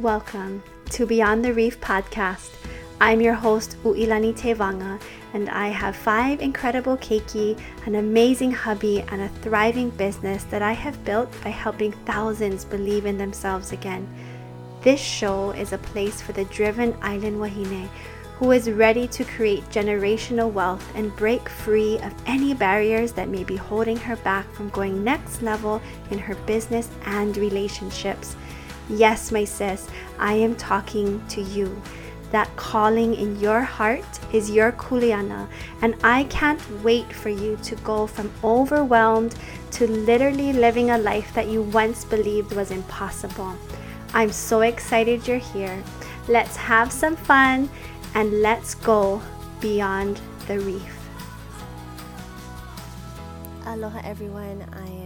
Welcome 0.00 0.62
to 0.90 1.06
Beyond 1.06 1.42
the 1.42 1.54
Reef 1.54 1.80
podcast. 1.80 2.50
I'm 3.00 3.22
your 3.22 3.32
host, 3.32 3.78
Uilani 3.82 4.38
Tevaga, 4.38 5.00
and 5.32 5.48
I 5.48 5.68
have 5.68 5.96
five 5.96 6.42
incredible 6.42 6.98
keiki, 6.98 7.58
an 7.86 7.94
amazing 7.94 8.50
hubby, 8.50 9.00
and 9.10 9.22
a 9.22 9.30
thriving 9.40 9.88
business 9.88 10.44
that 10.44 10.60
I 10.60 10.72
have 10.72 11.02
built 11.06 11.32
by 11.42 11.48
helping 11.48 11.92
thousands 12.04 12.62
believe 12.62 13.06
in 13.06 13.16
themselves 13.16 13.72
again. 13.72 14.06
This 14.82 15.00
show 15.00 15.52
is 15.52 15.72
a 15.72 15.78
place 15.78 16.20
for 16.20 16.32
the 16.32 16.44
driven 16.44 16.94
island 17.00 17.40
wahine 17.40 17.88
who 18.38 18.52
is 18.52 18.70
ready 18.70 19.08
to 19.08 19.24
create 19.24 19.64
generational 19.70 20.52
wealth 20.52 20.86
and 20.94 21.16
break 21.16 21.48
free 21.48 21.98
of 22.00 22.12
any 22.26 22.52
barriers 22.52 23.12
that 23.12 23.30
may 23.30 23.44
be 23.44 23.56
holding 23.56 23.96
her 23.96 24.16
back 24.16 24.46
from 24.52 24.68
going 24.68 25.02
next 25.02 25.40
level 25.40 25.80
in 26.10 26.18
her 26.18 26.34
business 26.44 26.90
and 27.06 27.38
relationships. 27.38 28.36
Yes, 28.88 29.32
my 29.32 29.44
sis, 29.44 29.88
I 30.18 30.34
am 30.34 30.54
talking 30.54 31.24
to 31.28 31.42
you. 31.42 31.80
That 32.30 32.54
calling 32.56 33.14
in 33.14 33.38
your 33.40 33.60
heart 33.60 34.04
is 34.32 34.50
your 34.50 34.72
kuleana, 34.72 35.48
and 35.80 35.94
I 36.02 36.24
can't 36.24 36.60
wait 36.82 37.12
for 37.12 37.28
you 37.28 37.56
to 37.62 37.76
go 37.76 38.06
from 38.06 38.32
overwhelmed 38.42 39.34
to 39.72 39.86
literally 39.86 40.52
living 40.52 40.90
a 40.90 40.98
life 40.98 41.32
that 41.34 41.48
you 41.48 41.62
once 41.62 42.04
believed 42.04 42.52
was 42.52 42.70
impossible. 42.70 43.54
I'm 44.12 44.32
so 44.32 44.60
excited 44.62 45.26
you're 45.26 45.38
here. 45.38 45.82
Let's 46.28 46.56
have 46.56 46.90
some 46.90 47.16
fun 47.16 47.68
and 48.14 48.42
let's 48.42 48.74
go 48.74 49.22
beyond 49.60 50.20
the 50.46 50.58
reef. 50.60 50.96
Aloha, 53.66 54.00
everyone. 54.04 54.64
I 54.72 54.86
am 54.86 55.05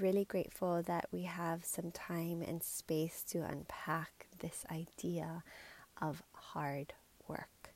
really 0.00 0.24
grateful 0.24 0.82
that 0.82 1.06
we 1.12 1.22
have 1.22 1.64
some 1.64 1.90
time 1.90 2.42
and 2.42 2.62
space 2.62 3.22
to 3.30 3.38
unpack 3.38 4.26
this 4.38 4.64
idea 4.70 5.42
of 6.00 6.22
hard 6.32 6.94
work. 7.26 7.74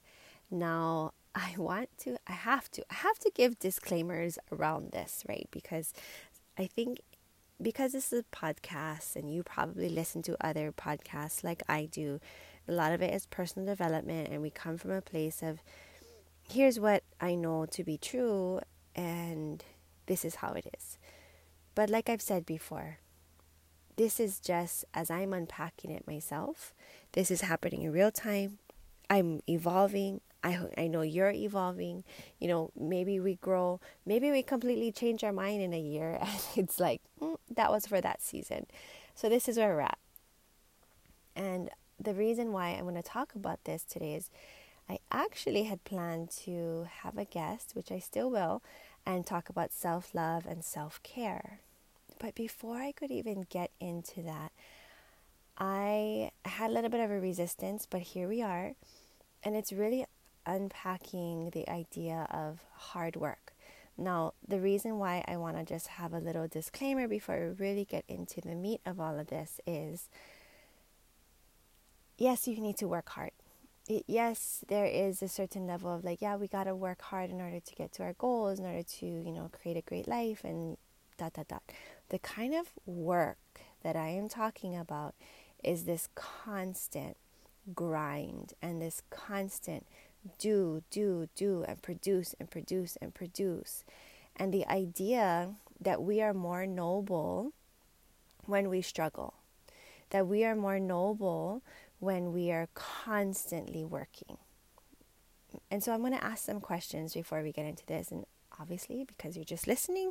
Now, 0.50 1.12
I 1.34 1.54
want 1.56 1.88
to, 2.00 2.18
I 2.26 2.32
have 2.32 2.70
to, 2.72 2.84
I 2.90 2.94
have 2.94 3.18
to 3.20 3.30
give 3.34 3.58
disclaimers 3.58 4.38
around 4.50 4.92
this, 4.92 5.24
right? 5.28 5.48
Because 5.50 5.92
I 6.58 6.66
think 6.66 7.00
because 7.60 7.92
this 7.92 8.12
is 8.12 8.20
a 8.20 8.36
podcast 8.36 9.14
and 9.16 9.32
you 9.32 9.42
probably 9.42 9.88
listen 9.88 10.22
to 10.22 10.36
other 10.44 10.72
podcasts 10.72 11.44
like 11.44 11.62
I 11.68 11.86
do, 11.86 12.20
a 12.68 12.72
lot 12.72 12.92
of 12.92 13.00
it 13.02 13.14
is 13.14 13.26
personal 13.26 13.66
development, 13.66 14.28
and 14.30 14.42
we 14.42 14.50
come 14.50 14.76
from 14.78 14.90
a 14.90 15.00
place 15.00 15.42
of 15.42 15.60
here's 16.48 16.78
what 16.78 17.02
I 17.20 17.34
know 17.34 17.66
to 17.66 17.84
be 17.84 17.98
true, 17.98 18.60
and 18.94 19.64
this 20.06 20.24
is 20.24 20.36
how 20.36 20.52
it 20.52 20.66
is. 20.76 20.98
But 21.74 21.90
like 21.90 22.08
I've 22.08 22.22
said 22.22 22.44
before, 22.44 22.98
this 23.96 24.20
is 24.20 24.40
just 24.40 24.84
as 24.94 25.10
I'm 25.10 25.32
unpacking 25.32 25.90
it 25.90 26.06
myself. 26.06 26.74
This 27.12 27.30
is 27.30 27.42
happening 27.42 27.82
in 27.82 27.92
real 27.92 28.10
time. 28.10 28.58
I'm 29.08 29.42
evolving. 29.48 30.20
I 30.42 30.58
I 30.76 30.86
know 30.88 31.02
you're 31.02 31.30
evolving. 31.30 32.04
You 32.38 32.48
know, 32.48 32.70
maybe 32.78 33.20
we 33.20 33.36
grow. 33.36 33.80
Maybe 34.06 34.30
we 34.30 34.42
completely 34.42 34.92
change 34.92 35.22
our 35.22 35.32
mind 35.32 35.62
in 35.62 35.72
a 35.72 35.80
year, 35.80 36.18
and 36.20 36.40
it's 36.56 36.80
like 36.80 37.00
mm, 37.20 37.36
that 37.54 37.70
was 37.70 37.86
for 37.86 38.00
that 38.00 38.22
season. 38.22 38.66
So 39.14 39.28
this 39.28 39.48
is 39.48 39.58
where 39.58 39.74
we're 39.74 39.82
at. 39.82 39.98
And 41.36 41.70
the 41.98 42.14
reason 42.14 42.52
why 42.52 42.70
I'm 42.70 42.82
going 42.82 42.94
to 42.94 43.02
talk 43.02 43.34
about 43.34 43.64
this 43.64 43.84
today 43.84 44.14
is 44.14 44.30
I 44.88 44.98
actually 45.10 45.64
had 45.64 45.84
planned 45.84 46.30
to 46.44 46.86
have 47.02 47.16
a 47.16 47.24
guest, 47.24 47.72
which 47.74 47.92
I 47.92 47.98
still 47.98 48.30
will, 48.30 48.62
and 49.06 49.26
talk 49.26 49.48
about 49.48 49.72
self 49.72 50.14
love 50.14 50.46
and 50.46 50.64
self 50.64 51.02
care. 51.02 51.60
But 52.18 52.34
before 52.34 52.76
I 52.76 52.92
could 52.92 53.10
even 53.10 53.46
get 53.50 53.70
into 53.80 54.22
that, 54.22 54.52
I 55.58 56.30
had 56.44 56.70
a 56.70 56.74
little 56.74 56.90
bit 56.90 57.00
of 57.00 57.10
a 57.10 57.20
resistance, 57.20 57.86
but 57.88 58.00
here 58.00 58.28
we 58.28 58.42
are. 58.42 58.74
And 59.42 59.56
it's 59.56 59.72
really 59.72 60.06
unpacking 60.46 61.50
the 61.50 61.68
idea 61.68 62.26
of 62.30 62.60
hard 62.72 63.16
work. 63.16 63.52
Now, 63.98 64.34
the 64.46 64.60
reason 64.60 64.98
why 64.98 65.24
I 65.28 65.36
want 65.36 65.56
to 65.56 65.64
just 65.64 65.86
have 65.88 66.12
a 66.12 66.18
little 66.18 66.48
disclaimer 66.48 67.06
before 67.06 67.38
we 67.58 67.64
really 67.64 67.84
get 67.84 68.04
into 68.08 68.40
the 68.40 68.54
meat 68.54 68.80
of 68.86 68.98
all 68.98 69.18
of 69.18 69.26
this 69.26 69.60
is 69.66 70.08
yes, 72.16 72.46
you 72.46 72.60
need 72.60 72.76
to 72.78 72.88
work 72.88 73.08
hard 73.10 73.32
it, 73.96 74.04
yes, 74.06 74.64
there 74.68 74.86
is 74.86 75.22
a 75.22 75.28
certain 75.28 75.66
level 75.66 75.94
of 75.94 76.04
like, 76.04 76.22
yeah, 76.22 76.36
we 76.36 76.48
got 76.48 76.64
to 76.64 76.74
work 76.74 77.02
hard 77.02 77.30
in 77.30 77.40
order 77.40 77.60
to 77.60 77.74
get 77.74 77.92
to 77.92 78.02
our 78.02 78.14
goals, 78.14 78.58
in 78.58 78.66
order 78.66 78.82
to, 78.82 79.06
you 79.06 79.32
know, 79.32 79.50
create 79.52 79.76
a 79.76 79.82
great 79.82 80.08
life 80.08 80.42
and 80.44 80.76
dot, 81.18 81.34
dot, 81.34 81.48
dot. 81.48 81.62
The 82.08 82.18
kind 82.18 82.54
of 82.54 82.68
work 82.86 83.38
that 83.82 83.96
I 83.96 84.08
am 84.08 84.28
talking 84.28 84.76
about 84.76 85.14
is 85.62 85.84
this 85.84 86.08
constant 86.14 87.16
grind 87.74 88.54
and 88.60 88.82
this 88.82 89.02
constant 89.10 89.86
do, 90.38 90.82
do, 90.90 91.28
do, 91.34 91.64
and 91.66 91.80
produce 91.82 92.34
and 92.38 92.50
produce 92.50 92.96
and 93.00 93.14
produce. 93.14 93.84
And 94.36 94.52
the 94.52 94.66
idea 94.66 95.50
that 95.80 96.02
we 96.02 96.22
are 96.22 96.34
more 96.34 96.66
noble 96.66 97.52
when 98.46 98.68
we 98.68 98.82
struggle, 98.82 99.34
that 100.10 100.26
we 100.26 100.44
are 100.44 100.54
more 100.56 100.78
noble 100.78 101.62
when 102.02 102.32
we 102.32 102.50
are 102.50 102.68
constantly 102.74 103.84
working. 103.84 104.36
And 105.70 105.84
so 105.84 105.92
I'm 105.92 106.00
going 106.00 106.18
to 106.18 106.24
ask 106.24 106.44
some 106.44 106.60
questions 106.60 107.14
before 107.14 107.44
we 107.44 107.52
get 107.52 107.64
into 107.64 107.86
this. 107.86 108.10
And 108.10 108.26
obviously, 108.58 109.04
because 109.04 109.36
you're 109.36 109.44
just 109.44 109.68
listening, 109.68 110.10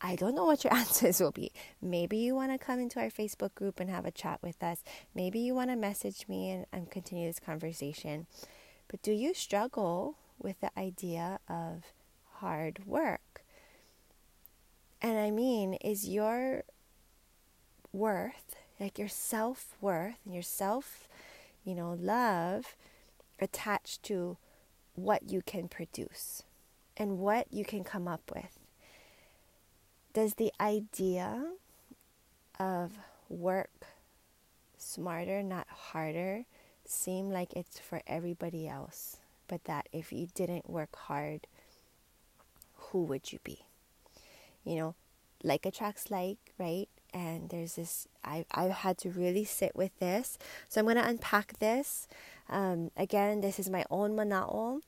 I 0.00 0.14
don't 0.14 0.36
know 0.36 0.44
what 0.44 0.62
your 0.62 0.72
answers 0.76 1.20
will 1.20 1.32
be. 1.32 1.50
Maybe 1.80 2.18
you 2.18 2.36
want 2.36 2.52
to 2.52 2.64
come 2.64 2.78
into 2.78 3.00
our 3.00 3.10
Facebook 3.10 3.56
group 3.56 3.80
and 3.80 3.90
have 3.90 4.06
a 4.06 4.12
chat 4.12 4.38
with 4.40 4.62
us. 4.62 4.84
Maybe 5.16 5.40
you 5.40 5.52
want 5.52 5.70
to 5.70 5.76
message 5.76 6.28
me 6.28 6.48
and, 6.48 6.66
and 6.72 6.92
continue 6.92 7.26
this 7.26 7.40
conversation. 7.40 8.28
But 8.86 9.02
do 9.02 9.10
you 9.10 9.34
struggle 9.34 10.18
with 10.38 10.60
the 10.60 10.70
idea 10.78 11.40
of 11.48 11.82
hard 12.34 12.86
work? 12.86 13.42
And 15.00 15.18
I 15.18 15.32
mean, 15.32 15.74
is 15.74 16.08
your 16.08 16.62
worth, 17.92 18.54
like 18.78 18.96
your 18.96 19.08
self 19.08 19.74
worth 19.80 20.14
and 20.24 20.32
your 20.32 20.44
self 20.44 21.08
you 21.64 21.74
know, 21.74 21.96
love 21.98 22.76
attached 23.40 24.02
to 24.04 24.36
what 24.94 25.30
you 25.30 25.42
can 25.42 25.68
produce 25.68 26.42
and 26.96 27.18
what 27.18 27.46
you 27.50 27.64
can 27.64 27.84
come 27.84 28.06
up 28.06 28.30
with. 28.34 28.58
Does 30.12 30.34
the 30.34 30.52
idea 30.60 31.52
of 32.58 32.92
work 33.28 33.86
smarter, 34.76 35.42
not 35.42 35.66
harder, 35.68 36.44
seem 36.84 37.30
like 37.30 37.54
it's 37.54 37.78
for 37.78 38.02
everybody 38.06 38.68
else? 38.68 39.16
But 39.48 39.64
that 39.64 39.88
if 39.92 40.12
you 40.12 40.28
didn't 40.34 40.68
work 40.68 40.94
hard, 40.96 41.46
who 42.74 43.04
would 43.04 43.32
you 43.32 43.38
be? 43.42 43.60
You 44.64 44.76
know, 44.76 44.94
like 45.42 45.66
attracts 45.66 46.10
like, 46.10 46.38
right? 46.58 46.88
And 47.12 47.50
there's 47.50 47.76
this 47.76 48.08
I, 48.24 48.44
I've 48.52 48.70
had 48.70 48.98
to 48.98 49.10
really 49.10 49.44
sit 49.44 49.74
with 49.74 49.98
this. 49.98 50.38
So 50.68 50.80
i'm 50.80 50.86
going 50.86 50.96
to 50.96 51.06
unpack 51.06 51.58
this. 51.58 52.08
Um, 52.48 52.90
again 52.96 53.40
this 53.40 53.58
is 53.58 53.70
my 53.70 53.84
own 53.90 54.12
mana'o 54.16 54.80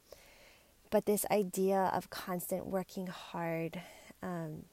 but 0.91 1.07
this 1.07 1.25
idea 1.31 1.91
of 1.95 2.11
constant 2.11 2.67
working 2.67 3.07
hard 3.07 3.81
um, 4.23 4.65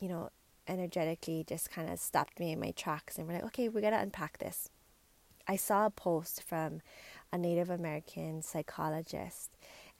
you 0.00 0.08
know 0.08 0.30
energetically 0.68 1.44
just 1.46 1.70
kind 1.70 1.90
of 1.90 1.98
stopped 1.98 2.38
me 2.38 2.52
in 2.52 2.60
my 2.60 2.70
tracks 2.70 3.18
and 3.18 3.26
we're 3.26 3.34
like 3.34 3.44
okay 3.44 3.68
we 3.68 3.80
got 3.80 3.90
to 3.90 3.98
unpack 3.98 4.38
this. 4.38 4.68
I 5.48 5.56
saw 5.56 5.86
a 5.86 5.90
post 5.90 6.42
from 6.42 6.80
a 7.32 7.38
native 7.38 7.70
american 7.70 8.42
psychologist 8.42 9.50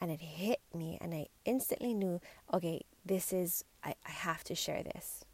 and 0.01 0.11
it 0.11 0.21
hit 0.21 0.61
me 0.75 0.99
and 1.01 1.15
i 1.15 1.27
instantly 1.45 1.95
knew 1.95 2.21
okay 2.53 2.83
this 3.05 3.33
is 3.33 3.65
i, 3.85 3.95
I 4.07 4.11
have 4.11 4.45
to 4.45 4.55
share 4.55 4.83
this 4.83 5.25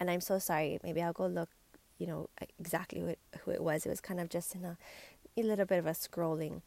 and 0.00 0.10
I'm 0.10 0.22
so 0.22 0.38
sorry. 0.38 0.78
Maybe 0.82 1.02
I'll 1.02 1.12
go 1.12 1.26
look, 1.26 1.50
you 1.98 2.06
know, 2.06 2.30
exactly 2.58 3.00
who 3.00 3.06
it, 3.08 3.18
who 3.44 3.50
it 3.50 3.62
was. 3.62 3.84
It 3.84 3.90
was 3.90 4.00
kind 4.00 4.18
of 4.18 4.30
just 4.30 4.54
in 4.54 4.64
a, 4.64 4.78
a 5.36 5.42
little 5.42 5.66
bit 5.66 5.78
of 5.78 5.86
a 5.86 5.90
scrolling, 5.90 6.62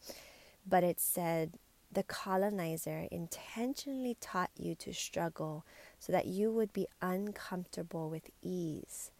but 0.66 0.84
it 0.84 1.00
said 1.00 1.58
the 1.92 2.04
colonizer 2.04 3.06
intentionally 3.10 4.16
taught 4.20 4.50
you 4.56 4.74
to 4.76 4.92
struggle 4.92 5.64
so 5.98 6.12
that 6.12 6.26
you 6.26 6.50
would 6.50 6.72
be 6.72 6.86
uncomfortable 7.02 8.08
with 8.08 8.30
ease. 8.42 9.10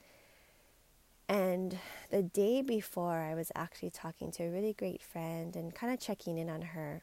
And 1.29 1.79
the 2.11 2.23
day 2.23 2.63
before, 2.63 3.21
I 3.21 3.35
was 3.35 3.51
actually 3.55 3.91
talking 3.91 4.31
to 4.33 4.45
a 4.45 4.51
really 4.51 4.75
great 4.75 5.03
friend 5.03 5.57
and 5.57 5.75
kind 5.75 5.93
of 5.93 6.01
checking 6.01 6.37
in 6.37 6.51
on 6.51 6.63
her. 6.63 7.03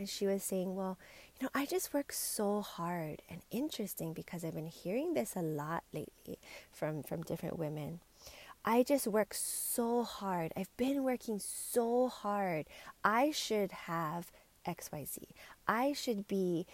And 0.00 0.08
she 0.08 0.26
was 0.26 0.42
saying, 0.42 0.76
Well, 0.76 0.96
you 1.38 1.44
know, 1.44 1.50
I 1.54 1.66
just 1.66 1.92
work 1.92 2.10
so 2.10 2.62
hard 2.62 3.20
and 3.28 3.42
interesting 3.50 4.14
because 4.14 4.42
I've 4.42 4.54
been 4.54 4.64
hearing 4.64 5.12
this 5.12 5.36
a 5.36 5.42
lot 5.42 5.84
lately 5.92 6.38
from, 6.72 7.02
from 7.02 7.20
different 7.22 7.58
women. 7.58 8.00
I 8.64 8.82
just 8.82 9.06
work 9.06 9.34
so 9.34 10.02
hard. 10.02 10.54
I've 10.56 10.74
been 10.78 11.04
working 11.04 11.38
so 11.38 12.08
hard. 12.08 12.64
I 13.04 13.30
should 13.30 13.72
have 13.72 14.32
XYZ. 14.66 15.18
I 15.68 15.92
should 15.92 16.26
be 16.26 16.64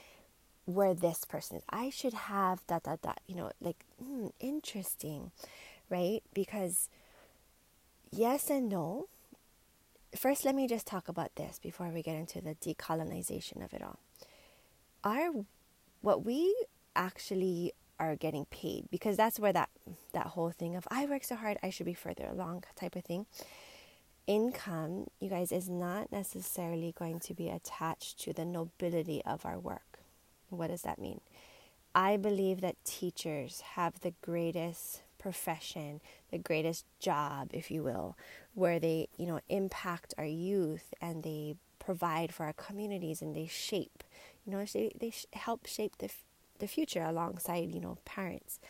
where 0.65 0.95
this 0.95 1.25
person 1.25 1.57
is. 1.57 1.65
I 1.69 1.91
should 1.91 2.15
have 2.15 2.65
dot 2.69 2.85
dot 2.85 3.03
dot. 3.03 3.21
You 3.27 3.35
know, 3.35 3.51
like 3.61 3.85
mm, 4.01 4.31
interesting, 4.39 5.33
right? 5.91 6.23
Because 6.33 6.89
yes 8.13 8.51
and 8.51 8.69
no. 8.69 9.09
First, 10.17 10.45
let 10.45 10.55
me 10.55 10.67
just 10.67 10.87
talk 10.87 11.09
about 11.09 11.35
this 11.37 11.59
before 11.59 11.89
we 11.89 12.03
get 12.03 12.17
into 12.17 12.41
the 12.41 12.55
decolonization 12.55 13.63
of 13.63 13.75
it 13.75 13.83
all. 13.83 13.99
Our 15.05 15.45
what 16.01 16.25
we 16.25 16.55
actually 16.95 17.73
are 17.99 18.17
getting 18.17 18.47
paid 18.47 18.89
because 18.91 19.17
that's 19.17 19.39
where 19.39 19.53
that 19.53 19.69
that 20.13 20.29
whole 20.29 20.51
thing 20.51 20.75
of 20.75 20.89
I 20.91 21.07
work 21.07 21.25
so 21.25 21.37
hard, 21.37 21.59
I 21.63 21.71
should 21.71 21.87
be 21.87 21.95
further 21.95 22.27
along 22.27 22.65
type 22.75 22.97
of 22.97 23.05
thing. 23.05 23.27
Income, 24.27 25.07
you 25.21 25.29
guys, 25.29 25.53
is 25.53 25.69
not 25.69 26.11
necessarily 26.11 26.93
going 26.99 27.21
to 27.21 27.35
be 27.35 27.49
attached 27.49 28.19
to 28.21 28.33
the 28.33 28.45
nobility 28.45 29.23
of 29.25 29.47
our 29.47 29.59
work. 29.59 30.01
What 30.49 30.69
does 30.69 30.83
that 30.83 30.99
mean? 30.99 31.21
I 31.95 32.17
believe 32.17 32.61
that 32.61 32.85
teachers 32.85 33.61
have 33.75 34.01
the 34.01 34.15
greatest 34.23 35.03
profession, 35.27 36.01
the 36.31 36.39
greatest 36.39 36.85
job, 37.01 37.51
if 37.53 37.69
you 37.69 37.83
will, 37.83 38.17
where 38.55 38.79
they, 38.79 39.09
you 39.17 39.27
know, 39.27 39.41
impact 39.49 40.15
our 40.17 40.25
youth 40.25 40.95
and 41.01 41.25
they 41.25 41.57
provide 41.81 42.33
for 42.33 42.47
our 42.47 42.53
communities 42.53 43.21
and 43.21 43.35
they 43.35 43.49
shape, 43.49 44.05
you 44.45 44.53
know, 44.53 44.65
they, 44.73 44.93
they 45.01 45.13
help 45.33 45.67
shape 45.67 45.99
the 45.99 46.09
the 46.61 46.69
future 46.69 47.03
alongside, 47.03 47.75
you 47.75 47.81
know, 47.81 47.99
parents. 48.05 48.61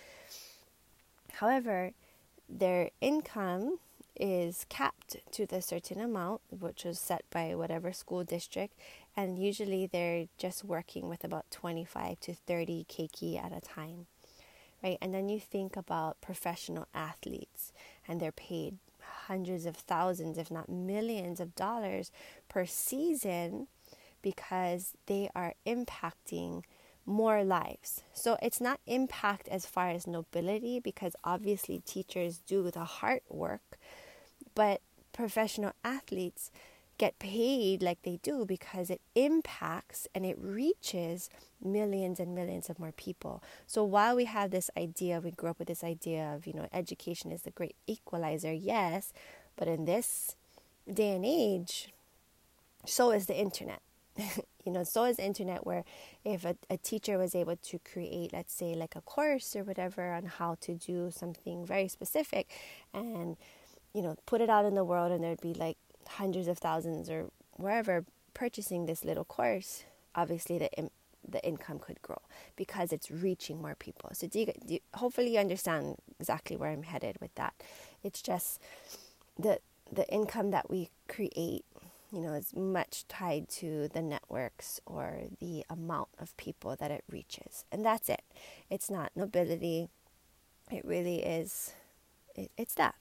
However, 1.35 1.93
their 2.49 2.88
income 3.03 3.79
is 4.19 4.64
capped 4.70 5.19
to 5.32 5.44
the 5.44 5.61
certain 5.61 6.00
amount, 6.00 6.41
which 6.49 6.85
was 6.85 6.99
set 6.99 7.23
by 7.31 7.55
whatever 7.55 7.93
school 7.93 8.25
district, 8.25 8.75
and 9.14 9.38
usually 9.38 9.87
they're 9.87 10.25
just 10.38 10.64
working 10.64 11.06
with 11.06 11.23
about 11.23 11.50
25 11.50 12.19
to 12.20 12.35
30 12.35 12.87
keiki 12.88 13.38
at 13.38 13.53
a 13.53 13.61
time, 13.61 14.06
right? 14.87 14.99
And 15.00 15.12
then 15.12 15.29
you 15.29 15.41
think 15.41 15.77
about 15.77 16.21
professional 16.21 16.87
athletes, 16.94 17.73
and 18.06 18.21
they're 18.21 18.33
paid 18.33 18.79
hundreds 19.27 19.67
of 19.67 19.77
thousands, 19.77 20.38
if 20.38 20.50
not 20.50 20.69
millions 20.69 21.41
of 21.41 21.55
dollars 21.55 22.11
per 22.49 22.65
season 22.67 23.67
because 24.23 24.93
they 25.06 25.29
are 25.35 25.55
impacting 25.67 26.62
more 27.05 27.44
lives. 27.44 28.03
So 28.12 28.37
it's 28.43 28.61
not 28.61 28.81
impact 28.87 29.49
as 29.49 29.67
far 29.67 29.91
as 29.91 30.06
nobility 30.06 30.81
because 30.81 31.15
obviously 31.23 31.81
teachers 31.81 32.39
do 32.39 32.71
the 32.71 32.85
hard 32.85 33.21
work, 33.29 33.79
but 34.55 34.81
professional 35.12 35.73
athletes 35.85 36.50
get 36.98 37.19
paid 37.19 37.82
like 37.82 38.02
they 38.02 38.19
do 38.22 38.44
because 38.46 38.90
it 38.90 39.00
impacts 39.14 40.08
and 40.14 40.25
it 40.25 40.37
reaches 40.38 41.28
millions 41.62 42.19
and 42.19 42.34
millions 42.34 42.70
of 42.70 42.78
more 42.78 42.93
people. 42.93 43.43
So 43.66 43.84
while 43.84 44.16
we 44.16 44.25
have 44.25 44.50
this 44.50 44.70
idea, 44.76 45.20
we 45.20 45.31
grew 45.31 45.50
up 45.50 45.58
with 45.58 45.69
this 45.69 45.84
idea 45.84 46.32
of, 46.34 46.46
you 46.46 46.52
know, 46.52 46.69
education 46.72 47.32
is 47.32 47.43
the 47.43 47.50
great 47.50 47.76
equalizer, 47.87 48.52
yes, 48.52 49.12
but 49.56 49.69
in 49.69 49.84
this 49.84 50.37
day 50.93 51.16
and 51.16 51.25
age, 51.25 51.93
so 52.84 53.10
is 53.10 53.26
the 53.26 53.38
internet. 53.38 53.81
you 54.64 54.72
know, 54.72 54.82
so 54.82 55.04
is 55.04 55.19
internet 55.19 55.66
where 55.66 55.84
if 56.25 56.44
a, 56.44 56.56
a 56.70 56.76
teacher 56.78 57.19
was 57.19 57.34
able 57.34 57.56
to 57.56 57.78
create, 57.78 58.32
let's 58.32 58.54
say, 58.54 58.75
like 58.75 58.96
a 58.96 59.00
course 59.02 59.54
or 59.54 59.64
whatever 59.64 60.12
on 60.12 60.25
how 60.25 60.56
to 60.62 60.75
do 60.75 61.10
something 61.10 61.66
very 61.66 61.88
specific 61.88 62.50
and, 62.94 63.37
you 63.93 64.02
know, 64.02 64.16
put 64.25 64.40
it 64.40 64.48
out 64.48 64.64
in 64.64 64.75
the 64.75 64.84
world 64.84 65.12
and 65.12 65.22
there'd 65.22 65.40
be 65.40 65.54
like 65.54 65.76
hundreds 66.08 66.49
of 66.49 66.58
thousands 66.58 67.11
or 67.11 67.31
wherever 67.53 68.05
purchasing 68.35 68.87
this 68.87 69.05
little 69.05 69.25
course, 69.25 69.85
obviously 70.14 70.58
the 70.58 70.70
the 71.29 71.44
income 71.44 71.81
could 71.81 72.00
grow 72.03 72.20
because 72.55 72.93
it's 72.93 73.11
reaching 73.11 73.61
more 73.61 73.75
people. 73.75 74.11
So 74.12 74.29
do 74.29 74.38
you, 74.38 74.47
do 74.47 74.75
you, 74.75 74.81
hopefully 74.94 75.32
you 75.35 75.41
understand 75.41 75.97
exactly 76.20 76.56
where 76.56 76.70
I'm 76.70 76.85
headed 76.85 77.17
with 77.20 77.35
that. 77.35 77.55
It's 78.05 78.23
just 78.23 78.61
the 79.38 79.58
the 79.91 80.06
income 80.08 80.50
that 80.50 80.70
we 80.70 80.91
create 81.08 81.64
you 82.12 82.20
know, 82.20 82.35
is 82.35 82.55
much 82.55 83.06
tied 83.08 83.49
to 83.49 83.88
the 83.88 84.03
networks 84.03 84.81
or 84.87 85.25
the 85.41 85.64
amount 85.69 86.08
of 86.19 86.37
people 86.37 86.76
that 86.76 86.91
it 86.91 87.05
reaches. 87.11 87.64
And 87.73 87.85
that's 87.85 88.08
it. 88.08 88.23
It's 88.70 88.91
not 88.91 89.11
nobility. 89.17 89.88
It 90.70 90.85
really 90.85 91.23
is, 91.23 91.75
it, 92.35 92.50
it's 92.56 92.75
that. 92.75 92.94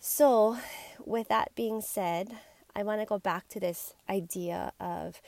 So, 0.00 0.56
with 1.04 1.28
that 1.28 1.54
being 1.56 1.80
said, 1.80 2.36
I 2.74 2.84
want 2.84 3.00
to 3.00 3.06
go 3.06 3.18
back 3.18 3.48
to 3.48 3.60
this 3.60 3.94
idea 4.08 4.72
of, 4.78 5.20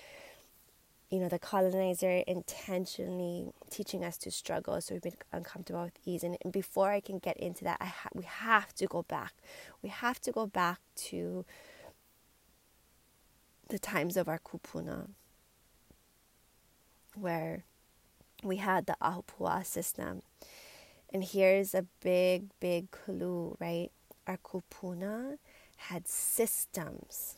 you 1.11 1.19
know, 1.19 1.29
the 1.29 1.41
colonizer 1.41 2.23
intentionally 2.27 3.53
teaching 3.69 4.05
us 4.05 4.17
to 4.19 4.31
struggle 4.31 4.81
so 4.81 4.95
we've 4.95 5.03
been 5.03 5.17
uncomfortable 5.33 5.83
with 5.83 5.99
ease. 6.05 6.23
And, 6.23 6.37
before 6.53 6.93
I 6.93 7.01
can 7.01 7.19
get 7.19 7.37
into 7.37 7.65
that, 7.65 7.79
I 7.81 7.87
ha- 7.87 8.11
we 8.15 8.25
have 8.25 8.73
to 8.77 8.87
go 8.87 9.03
back. 9.03 9.35
We 9.83 9.89
have 9.89 10.21
to 10.21 10.31
go 10.31 10.47
back 10.47 10.79
to 11.09 11.45
the 13.69 13.79
times 13.79 14.17
of 14.17 14.29
our 14.29 14.39
kupuna, 14.39 15.09
where 17.15 17.65
we 18.45 18.57
had 18.57 18.87
the 18.87 18.97
ahupua'a 19.03 19.67
system. 19.67 20.23
And 21.13 21.25
here's 21.25 21.75
a 21.75 21.87
big, 22.01 22.51
big 22.61 22.93
clue, 22.93 23.57
right? 23.61 23.91
Our 24.31 24.37
kupuna 24.37 25.39
had 25.77 26.07
systems. 26.07 27.35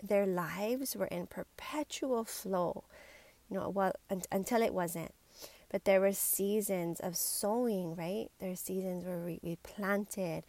Their 0.00 0.26
lives 0.26 0.94
were 0.94 1.06
in 1.06 1.26
perpetual 1.26 2.22
flow, 2.24 2.84
you 3.50 3.58
know, 3.58 3.68
well, 3.68 3.94
un- 4.08 4.22
until 4.30 4.62
it 4.62 4.72
wasn't. 4.72 5.12
But 5.70 5.86
there 5.86 6.00
were 6.00 6.12
seasons 6.12 7.00
of 7.00 7.16
sowing, 7.16 7.96
right? 7.96 8.28
There 8.38 8.50
were 8.50 8.54
seasons 8.54 9.04
where 9.04 9.18
we, 9.18 9.40
we 9.42 9.56
planted 9.56 10.44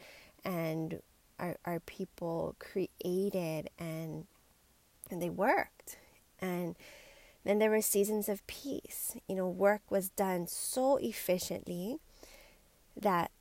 and 0.46 1.02
our, 1.40 1.56
our 1.66 1.80
people 1.80 2.56
created 2.60 3.72
and 3.80 4.28
and 5.10 5.20
they 5.20 5.32
worked. 5.32 5.98
And 6.40 6.76
then 7.44 7.58
there 7.58 7.72
were 7.72 7.82
seasons 7.82 8.30
of 8.30 8.46
peace. 8.46 9.18
You 9.28 9.34
know, 9.34 9.48
work 9.48 9.82
was 9.90 10.10
done 10.10 10.46
so 10.46 10.98
efficiently 10.98 11.98
that 12.96 13.32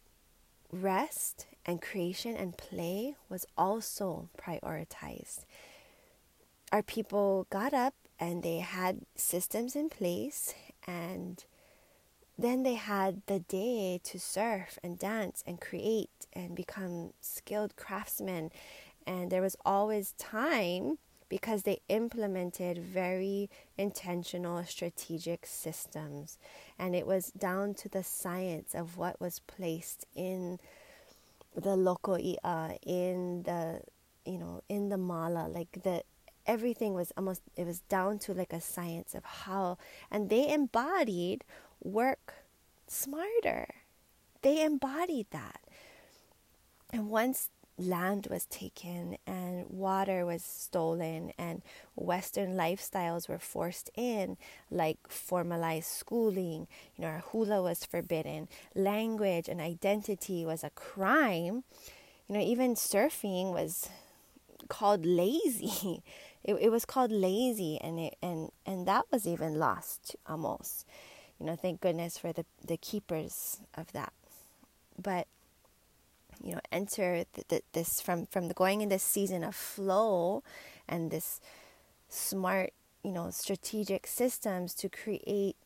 rest 0.72 1.46
and 1.66 1.82
creation 1.82 2.36
and 2.36 2.56
play 2.56 3.16
was 3.28 3.46
also 3.56 4.28
prioritized. 4.38 5.44
Our 6.72 6.82
people 6.82 7.46
got 7.50 7.74
up 7.74 7.94
and 8.18 8.42
they 8.42 8.58
had 8.58 9.00
systems 9.16 9.74
in 9.74 9.88
place 9.88 10.54
and 10.86 11.44
then 12.38 12.62
they 12.62 12.74
had 12.74 13.22
the 13.26 13.40
day 13.40 14.00
to 14.04 14.18
surf 14.18 14.78
and 14.82 14.98
dance 14.98 15.42
and 15.46 15.60
create 15.60 16.26
and 16.32 16.54
become 16.54 17.12
skilled 17.20 17.76
craftsmen 17.76 18.50
and 19.06 19.30
there 19.30 19.42
was 19.42 19.56
always 19.64 20.12
time 20.12 20.98
because 21.28 21.62
they 21.62 21.80
implemented 21.88 22.78
very 22.78 23.48
intentional 23.78 24.62
strategic 24.64 25.46
systems. 25.46 26.36
And 26.78 26.94
it 26.94 27.06
was 27.06 27.30
down 27.30 27.74
to 27.74 27.88
the 27.88 28.02
science 28.02 28.74
of 28.74 28.96
what 28.96 29.20
was 29.20 29.38
placed 29.46 30.04
in 30.14 30.58
the 31.54 31.76
loko 31.76 32.18
i'a, 32.18 32.38
uh, 32.44 32.72
in 32.82 33.42
the, 33.42 33.82
you 34.24 34.38
know, 34.38 34.62
in 34.68 34.88
the 34.88 34.98
mala, 34.98 35.48
like 35.48 35.82
the 35.82 36.02
everything 36.46 36.94
was 36.94 37.12
almost 37.16 37.42
it 37.56 37.66
was 37.66 37.80
down 37.80 38.18
to 38.18 38.32
like 38.34 38.52
a 38.52 38.60
science 38.60 39.14
of 39.14 39.24
how 39.24 39.78
and 40.10 40.30
they 40.30 40.52
embodied 40.52 41.44
work 41.82 42.34
smarter. 42.86 43.68
They 44.42 44.64
embodied 44.64 45.26
that. 45.30 45.60
And 46.92 47.08
once 47.10 47.50
land 47.80 48.28
was 48.30 48.44
taken 48.46 49.16
and 49.26 49.66
water 49.70 50.26
was 50.26 50.42
stolen 50.42 51.32
and 51.38 51.62
western 51.94 52.54
lifestyles 52.54 53.28
were 53.28 53.38
forced 53.38 53.90
in 53.96 54.36
like 54.70 54.98
formalized 55.08 55.86
schooling 55.88 56.66
you 56.96 57.02
know 57.02 57.08
our 57.08 57.24
hula 57.32 57.62
was 57.62 57.84
forbidden 57.84 58.48
language 58.74 59.48
and 59.48 59.60
identity 59.60 60.44
was 60.44 60.64
a 60.64 60.70
crime. 60.70 61.64
You 62.28 62.34
know 62.36 62.40
even 62.40 62.74
surfing 62.74 63.52
was 63.52 63.88
called 64.68 65.04
lazy. 65.06 66.02
It, 66.42 66.54
it 66.54 66.70
was 66.70 66.86
called 66.86 67.12
lazy 67.12 67.78
and 67.82 68.00
it 68.00 68.16
and 68.22 68.50
and 68.64 68.86
that 68.88 69.04
was 69.12 69.26
even 69.26 69.58
lost 69.58 70.16
almost. 70.26 70.86
You 71.38 71.44
know 71.44 71.54
thank 71.54 71.82
goodness 71.82 72.16
for 72.16 72.32
the 72.32 72.46
the 72.66 72.78
keepers 72.78 73.60
of 73.76 73.92
that. 73.92 74.14
But 75.00 75.26
you 76.42 76.52
know 76.52 76.60
enter 76.72 77.24
th- 77.34 77.48
th- 77.48 77.64
this 77.72 78.00
from 78.00 78.26
from 78.26 78.48
the 78.48 78.54
going 78.54 78.80
in 78.80 78.88
this 78.88 79.02
season 79.02 79.44
of 79.44 79.54
flow 79.54 80.42
and 80.88 81.10
this 81.10 81.40
smart 82.08 82.72
you 83.02 83.12
know 83.12 83.30
strategic 83.30 84.06
systems 84.06 84.74
to 84.74 84.88
create 84.88 85.56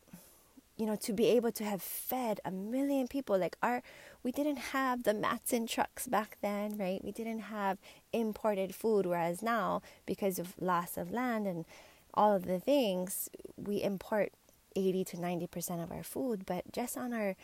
you 0.77 0.85
know 0.85 0.95
to 0.95 1.13
be 1.13 1.27
able 1.27 1.51
to 1.51 1.63
have 1.63 1.81
fed 1.81 2.39
a 2.45 2.51
million 2.51 3.07
people. 3.07 3.37
Like 3.37 3.57
our 3.61 3.81
we 4.23 4.31
didn't 4.31 4.57
have 4.57 5.03
the 5.03 5.13
mats 5.13 5.53
and 5.53 5.67
trucks 5.67 6.07
back 6.07 6.37
then 6.41 6.77
right? 6.77 7.03
We 7.03 7.11
didn't 7.11 7.39
have 7.39 7.77
imported 8.11 8.75
food 8.75 9.05
whereas 9.05 9.41
now 9.41 9.81
because 10.05 10.39
of 10.39 10.53
loss 10.59 10.97
of 10.97 11.11
land 11.11 11.47
and 11.47 11.65
all 12.13 12.33
of 12.35 12.45
the 12.45 12.59
things 12.59 13.29
we 13.57 13.83
import 13.83 14.31
80 14.75 15.03
to 15.05 15.17
90% 15.17 15.83
of 15.83 15.91
our 15.91 16.03
food. 16.03 16.45
But 16.45 16.71
just 16.71 16.97
on 16.97 17.13
our 17.13 17.35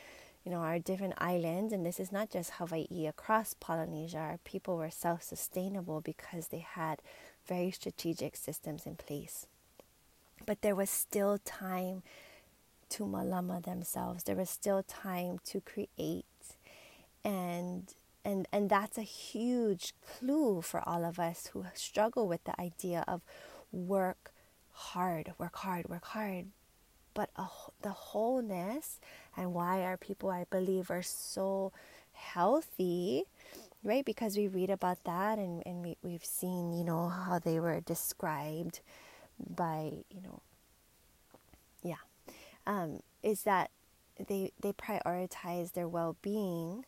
you 0.43 0.51
know, 0.51 0.59
our 0.59 0.79
different 0.79 1.13
islands, 1.17 1.71
and 1.71 1.85
this 1.85 1.99
is 1.99 2.11
not 2.11 2.31
just 2.31 2.53
Hawaii, 2.53 3.05
across 3.07 3.53
Polynesia, 3.53 4.17
our 4.17 4.39
people 4.43 4.77
were 4.77 4.89
self 4.89 5.21
sustainable 5.21 6.01
because 6.01 6.47
they 6.47 6.59
had 6.59 6.99
very 7.47 7.71
strategic 7.71 8.35
systems 8.35 8.85
in 8.85 8.95
place. 8.95 9.45
But 10.45 10.61
there 10.61 10.75
was 10.75 10.89
still 10.89 11.37
time 11.45 12.01
to 12.89 13.03
malama 13.03 13.63
themselves, 13.63 14.23
there 14.23 14.35
was 14.35 14.49
still 14.49 14.83
time 14.83 15.39
to 15.45 15.61
create. 15.61 16.25
And 17.23 17.93
and 18.25 18.47
and 18.51 18.69
that's 18.69 18.97
a 18.97 19.03
huge 19.03 19.93
clue 20.05 20.61
for 20.61 20.87
all 20.87 21.05
of 21.05 21.19
us 21.19 21.47
who 21.53 21.65
struggle 21.73 22.27
with 22.27 22.43
the 22.43 22.59
idea 22.59 23.03
of 23.07 23.21
work 23.71 24.31
hard, 24.71 25.33
work 25.37 25.57
hard, 25.57 25.87
work 25.89 26.05
hard. 26.05 26.47
But 27.13 27.29
a, 27.35 27.47
the 27.81 27.89
wholeness 27.91 28.99
and 29.35 29.53
why 29.53 29.81
our 29.83 29.97
people, 29.97 30.29
I 30.29 30.45
believe, 30.49 30.89
are 30.89 31.01
so 31.01 31.71
healthy, 32.13 33.23
right? 33.83 34.05
Because 34.05 34.37
we 34.37 34.47
read 34.47 34.69
about 34.69 35.03
that 35.03 35.37
and, 35.37 35.63
and 35.65 35.83
we, 35.83 35.97
we've 36.01 36.25
seen, 36.25 36.73
you 36.73 36.83
know, 36.83 37.09
how 37.09 37.39
they 37.39 37.59
were 37.59 37.81
described 37.81 38.79
by, 39.39 39.91
you 40.09 40.21
know, 40.23 40.41
yeah, 41.83 41.95
um, 42.67 43.01
is 43.23 43.43
that 43.43 43.71
they, 44.27 44.51
they 44.61 44.71
prioritize 44.71 45.73
their 45.73 45.87
well 45.87 46.15
being 46.21 46.85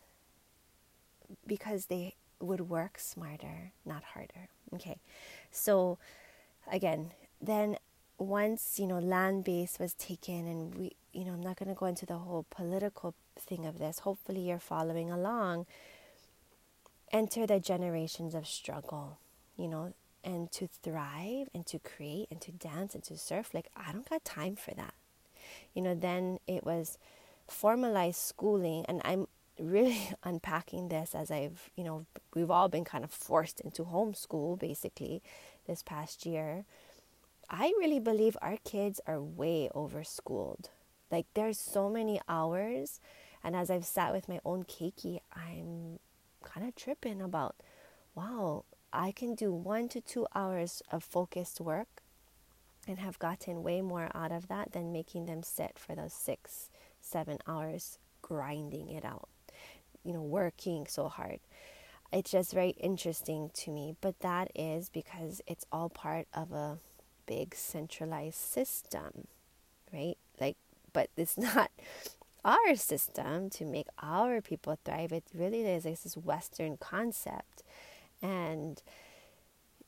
because 1.46 1.86
they 1.86 2.14
would 2.40 2.68
work 2.68 2.98
smarter, 2.98 3.72
not 3.84 4.02
harder. 4.02 4.48
Okay, 4.74 4.98
so 5.50 5.98
again, 6.70 7.12
then 7.40 7.76
once 8.24 8.78
you 8.78 8.86
know 8.86 8.98
land 8.98 9.44
base 9.44 9.78
was 9.78 9.94
taken 9.94 10.46
and 10.46 10.74
we 10.74 10.92
you 11.12 11.24
know 11.24 11.32
i'm 11.32 11.42
not 11.42 11.56
going 11.56 11.68
to 11.68 11.74
go 11.74 11.86
into 11.86 12.06
the 12.06 12.18
whole 12.18 12.46
political 12.50 13.14
thing 13.38 13.66
of 13.66 13.78
this. 13.78 14.00
Hopefully 14.00 14.40
you're 14.40 14.58
following 14.58 15.10
along. 15.10 15.66
Enter 17.12 17.46
the 17.46 17.60
generations 17.60 18.34
of 18.34 18.46
struggle 18.46 19.18
you 19.56 19.68
know 19.68 19.92
and 20.24 20.50
to 20.50 20.66
thrive 20.66 21.48
and 21.54 21.66
to 21.66 21.78
create 21.78 22.28
and 22.30 22.40
to 22.40 22.50
dance 22.50 22.94
and 22.94 23.04
to 23.04 23.16
surf. 23.16 23.52
Like 23.54 23.68
i 23.76 23.92
don't 23.92 24.08
got 24.08 24.24
time 24.24 24.56
for 24.56 24.72
that. 24.74 24.94
You 25.74 25.82
know 25.82 25.94
then 25.94 26.38
it 26.46 26.64
was 26.64 26.98
formalized 27.46 28.20
schooling 28.20 28.84
and 28.88 29.02
i'm 29.04 29.26
really 29.58 30.10
unpacking 30.24 30.88
this 30.88 31.14
as 31.14 31.30
i've 31.30 31.70
you 31.76 31.84
know 31.84 32.06
we've 32.34 32.50
all 32.50 32.68
been 32.68 32.84
kind 32.84 33.04
of 33.04 33.10
forced 33.10 33.60
into 33.60 33.84
homeschool 33.84 34.58
basically 34.58 35.22
this 35.66 35.82
past 35.82 36.24
year 36.24 36.64
I 37.48 37.72
really 37.78 38.00
believe 38.00 38.36
our 38.40 38.56
kids 38.64 39.00
are 39.06 39.20
way 39.20 39.68
overschooled. 39.74 40.66
Like 41.10 41.26
there's 41.34 41.58
so 41.58 41.88
many 41.88 42.20
hours 42.28 43.00
and 43.42 43.54
as 43.54 43.70
I've 43.70 43.84
sat 43.84 44.12
with 44.12 44.28
my 44.28 44.40
own 44.44 44.64
keiki, 44.64 45.20
I'm 45.34 45.98
kind 46.42 46.66
of 46.66 46.74
tripping 46.74 47.20
about 47.20 47.56
wow, 48.14 48.64
I 48.92 49.10
can 49.10 49.34
do 49.34 49.52
1 49.52 49.88
to 49.88 50.00
2 50.00 50.26
hours 50.36 50.82
of 50.92 51.02
focused 51.02 51.60
work 51.60 52.02
and 52.86 52.98
have 52.98 53.18
gotten 53.18 53.64
way 53.64 53.80
more 53.80 54.08
out 54.14 54.30
of 54.30 54.46
that 54.48 54.72
than 54.72 54.92
making 54.92 55.26
them 55.26 55.42
sit 55.42 55.78
for 55.78 55.94
those 55.94 56.12
6 56.12 56.70
7 57.00 57.38
hours 57.46 57.98
grinding 58.22 58.88
it 58.88 59.04
out. 59.04 59.28
You 60.04 60.12
know, 60.12 60.22
working 60.22 60.86
so 60.86 61.08
hard 61.08 61.40
it's 62.14 62.30
just 62.30 62.52
very 62.52 62.70
interesting 62.70 63.50
to 63.54 63.70
me. 63.70 63.96
But 64.00 64.20
that 64.20 64.50
is 64.54 64.88
because 64.88 65.40
it's 65.46 65.66
all 65.72 65.88
part 65.88 66.28
of 66.32 66.52
a 66.52 66.78
big 67.26 67.54
centralized 67.54 68.36
system, 68.36 69.26
right? 69.92 70.16
Like, 70.40 70.56
but 70.92 71.10
it's 71.16 71.38
not 71.54 71.70
our 72.44 72.74
system 72.76 73.50
to 73.50 73.64
make 73.64 73.86
our 74.02 74.40
people 74.40 74.78
thrive. 74.84 75.12
It 75.12 75.24
really 75.34 75.62
is 75.62 75.84
like 75.84 76.00
this 76.02 76.16
Western 76.16 76.76
concept. 76.76 77.62
And, 78.22 78.82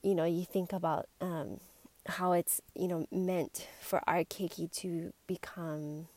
you 0.02 0.14
know, 0.14 0.24
you 0.24 0.44
think 0.44 0.72
about 0.72 1.08
um, 1.20 1.60
how 2.06 2.32
it's, 2.32 2.60
you 2.74 2.88
know, 2.88 3.06
meant 3.10 3.66
for 3.80 4.00
our 4.06 4.24
keiki 4.24 4.70
to 4.80 5.12
become 5.26 6.08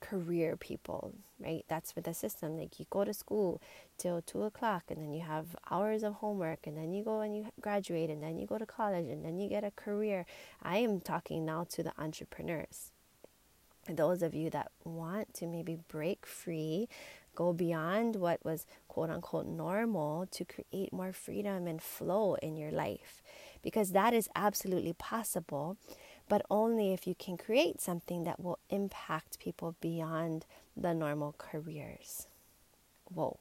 career 0.00 0.56
people, 0.56 1.14
right? 1.40 1.64
That's 1.68 1.92
for 1.92 2.00
the 2.00 2.14
system. 2.14 2.58
Like 2.58 2.78
you 2.78 2.86
go 2.90 3.04
to 3.04 3.12
school 3.14 3.60
till 3.96 4.22
two 4.22 4.42
o'clock 4.42 4.84
and 4.88 5.00
then 5.00 5.12
you 5.12 5.22
have 5.22 5.56
hours 5.70 6.02
of 6.02 6.14
homework 6.14 6.66
and 6.66 6.76
then 6.76 6.92
you 6.92 7.04
go 7.04 7.20
and 7.20 7.36
you 7.36 7.46
graduate 7.60 8.10
and 8.10 8.22
then 8.22 8.38
you 8.38 8.46
go 8.46 8.58
to 8.58 8.66
college 8.66 9.08
and 9.08 9.24
then 9.24 9.38
you 9.38 9.48
get 9.48 9.64
a 9.64 9.70
career. 9.70 10.26
I 10.62 10.78
am 10.78 11.00
talking 11.00 11.44
now 11.44 11.66
to 11.70 11.82
the 11.82 11.92
entrepreneurs. 11.98 12.92
Those 13.88 14.22
of 14.22 14.34
you 14.34 14.50
that 14.50 14.70
want 14.84 15.32
to 15.34 15.46
maybe 15.46 15.78
break 15.88 16.26
free, 16.26 16.88
go 17.34 17.52
beyond 17.52 18.16
what 18.16 18.44
was 18.44 18.66
quote 18.88 19.10
unquote 19.10 19.46
normal 19.46 20.26
to 20.26 20.44
create 20.44 20.92
more 20.92 21.12
freedom 21.12 21.66
and 21.66 21.80
flow 21.80 22.34
in 22.34 22.56
your 22.56 22.70
life. 22.70 23.22
Because 23.62 23.92
that 23.92 24.12
is 24.12 24.28
absolutely 24.34 24.92
possible 24.92 25.78
but 26.28 26.44
only 26.50 26.92
if 26.92 27.06
you 27.06 27.14
can 27.14 27.36
create 27.36 27.80
something 27.80 28.24
that 28.24 28.40
will 28.40 28.58
impact 28.70 29.38
people 29.38 29.74
beyond 29.80 30.44
the 30.76 30.94
normal 30.94 31.34
careers. 31.38 32.26
Whoa, 33.12 33.38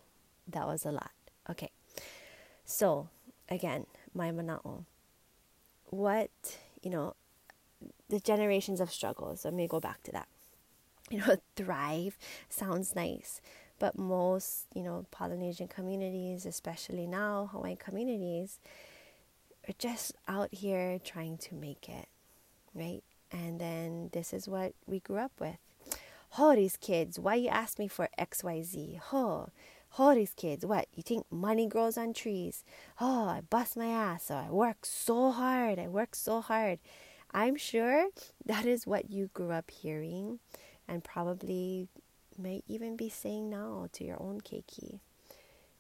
that 0.47 0.65
was 0.65 0.85
a 0.85 0.91
lot. 0.91 1.11
Okay, 1.49 1.71
so 2.65 3.09
again, 3.49 3.85
my 4.13 4.31
mana'o. 4.31 4.85
What, 5.89 6.57
you 6.81 6.89
know, 6.89 7.15
the 8.09 8.19
generations 8.19 8.81
of 8.81 8.91
struggles. 8.91 9.45
Let 9.45 9.53
me 9.53 9.67
go 9.67 9.79
back 9.79 10.03
to 10.03 10.11
that. 10.11 10.27
You 11.09 11.19
know, 11.19 11.37
thrive 11.55 12.17
sounds 12.49 12.93
nice, 12.93 13.39
but 13.79 13.97
most, 13.97 14.65
you 14.75 14.83
know, 14.83 15.05
Polynesian 15.09 15.69
communities, 15.69 16.45
especially 16.45 17.07
now 17.07 17.47
Hawaiian 17.53 17.77
communities, 17.77 18.59
are 19.69 19.73
just 19.79 20.17
out 20.27 20.53
here 20.53 20.99
trying 20.99 21.37
to 21.37 21.55
make 21.55 21.87
it 21.87 22.09
right? 22.77 23.03
And 23.31 23.59
then 23.59 24.09
this 24.13 24.33
is 24.33 24.47
what 24.47 24.73
we 24.85 24.99
grew 24.99 25.17
up 25.17 25.33
with. 25.39 25.57
Oh, 26.37 26.69
kids, 26.81 27.17
why 27.17 27.35
you 27.35 27.49
ask 27.49 27.79
me 27.79 27.87
for 27.87 28.09
XYZ? 28.19 28.99
Oh, 29.11 29.47
oh, 29.97 30.25
kids, 30.35 30.65
what? 30.65 30.87
You 30.93 31.01
think 31.01 31.25
money 31.31 31.67
grows 31.67 31.97
on 31.97 32.13
trees? 32.13 32.63
Oh, 33.01 33.27
I 33.27 33.41
bust 33.41 33.75
my 33.75 33.87
ass, 33.87 34.29
or 34.29 34.37
I 34.37 34.49
work 34.51 34.85
so 34.85 35.31
hard, 35.31 35.79
I 35.79 35.87
work 35.87 36.15
so 36.15 36.41
hard. 36.41 36.79
I'm 37.31 37.55
sure 37.55 38.09
that 38.45 38.65
is 38.65 38.85
what 38.85 39.09
you 39.09 39.29
grew 39.33 39.51
up 39.51 39.71
hearing 39.71 40.39
and 40.87 41.03
probably 41.03 41.87
may 42.37 42.61
even 42.67 42.95
be 42.95 43.09
saying 43.09 43.49
now 43.49 43.89
to 43.93 44.03
your 44.03 44.21
own 44.21 44.41
keiki. 44.41 44.99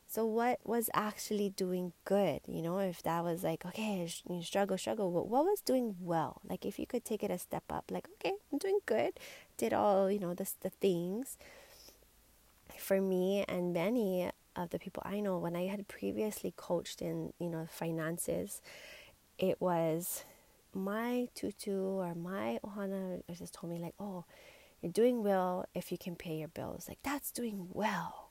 So 0.09 0.25
what 0.25 0.59
was 0.63 0.89
actually 0.93 1.49
doing 1.49 1.91
good? 2.05 2.39
You 2.47 2.61
know, 2.61 2.79
if 2.79 3.03
that 3.03 3.25
was 3.25 3.43
like, 3.43 3.65
okay, 3.65 4.07
struggle, 4.41 4.77
struggle, 4.77 5.11
what, 5.11 5.27
what 5.27 5.43
was 5.43 5.59
doing 5.59 5.97
well? 5.99 6.39
Like 6.47 6.65
if 6.65 6.79
you 6.79 6.87
could 6.87 7.03
take 7.03 7.23
it 7.23 7.31
a 7.31 7.37
step 7.37 7.65
up, 7.69 7.91
like, 7.91 8.07
okay, 8.15 8.33
I'm 8.51 8.57
doing 8.57 8.79
good, 8.85 9.19
did 9.57 9.73
all, 9.73 10.09
you 10.09 10.19
know, 10.19 10.33
the, 10.33 10.49
the 10.61 10.69
things. 10.69 11.37
For 12.79 13.01
me 13.01 13.43
and 13.49 13.73
many 13.73 14.29
of 14.55 14.69
the 14.69 14.79
people 14.79 15.03
I 15.05 15.19
know, 15.19 15.37
when 15.39 15.57
I 15.57 15.65
had 15.65 15.85
previously 15.89 16.53
coached 16.55 17.01
in, 17.01 17.33
you 17.37 17.49
know, 17.49 17.67
finances, 17.69 18.61
it 19.37 19.59
was 19.59 20.23
my 20.73 21.27
tutu 21.35 21.75
or 21.75 22.15
my 22.15 22.59
ohana 22.65 23.21
just 23.37 23.53
told 23.53 23.73
me 23.73 23.79
like, 23.79 23.95
oh, 23.99 24.23
you're 24.81 24.91
doing 24.91 25.21
well 25.21 25.65
if 25.75 25.91
you 25.91 25.97
can 25.97 26.15
pay 26.15 26.37
your 26.37 26.47
bills. 26.47 26.85
Like 26.87 26.99
that's 27.03 27.29
doing 27.29 27.67
well 27.73 28.26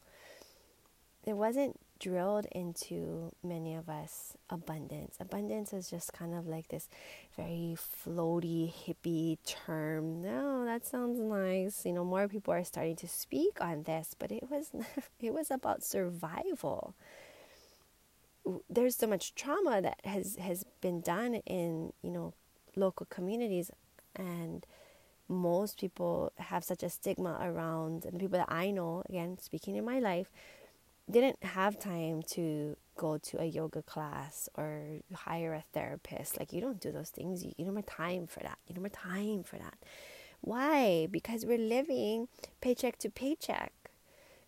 it 1.26 1.36
wasn't 1.36 1.78
drilled 1.98 2.46
into 2.52 3.32
many 3.42 3.74
of 3.74 3.88
us 3.88 4.36
abundance. 4.48 5.16
Abundance 5.18 5.72
is 5.72 5.90
just 5.90 6.12
kind 6.12 6.34
of 6.34 6.46
like 6.46 6.68
this 6.68 6.88
very 7.36 7.76
floaty, 7.76 8.72
hippie 8.72 9.38
term. 9.44 10.22
No, 10.22 10.64
that 10.64 10.86
sounds 10.86 11.18
nice. 11.18 11.84
You 11.84 11.92
know, 11.94 12.04
more 12.04 12.28
people 12.28 12.54
are 12.54 12.64
starting 12.64 12.96
to 12.96 13.08
speak 13.08 13.60
on 13.60 13.82
this, 13.82 14.14
but 14.16 14.30
it 14.30 14.48
was 14.50 14.70
it 15.20 15.34
was 15.34 15.50
about 15.50 15.82
survival. 15.82 16.94
There's 18.70 18.94
so 18.96 19.08
much 19.08 19.34
trauma 19.34 19.82
that 19.82 20.00
has 20.04 20.36
has 20.36 20.64
been 20.80 21.00
done 21.00 21.34
in, 21.46 21.92
you 22.02 22.10
know, 22.10 22.34
local 22.76 23.06
communities 23.06 23.70
and 24.14 24.64
most 25.28 25.80
people 25.80 26.32
have 26.38 26.62
such 26.62 26.84
a 26.84 26.88
stigma 26.88 27.38
around 27.42 28.04
and 28.04 28.20
people 28.20 28.38
that 28.38 28.52
I 28.52 28.70
know, 28.70 29.02
again, 29.08 29.38
speaking 29.40 29.74
in 29.74 29.84
my 29.84 29.98
life, 29.98 30.30
didn't 31.10 31.42
have 31.42 31.78
time 31.78 32.22
to 32.22 32.76
go 32.96 33.18
to 33.18 33.40
a 33.40 33.44
yoga 33.44 33.82
class 33.82 34.48
or 34.56 35.00
hire 35.14 35.54
a 35.54 35.64
therapist. 35.72 36.38
Like, 36.38 36.52
you 36.52 36.60
don't 36.60 36.80
do 36.80 36.90
those 36.90 37.10
things. 37.10 37.44
You, 37.44 37.52
don't 37.64 37.76
have 37.76 37.86
time 37.86 38.26
for 38.26 38.40
that. 38.40 38.58
You 38.66 38.74
don't 38.74 38.84
have 38.84 38.92
time 38.92 39.42
for 39.44 39.56
that. 39.56 39.78
Why? 40.40 41.06
Because 41.10 41.44
we're 41.44 41.58
living 41.58 42.28
paycheck 42.60 42.98
to 42.98 43.10
paycheck. 43.10 43.72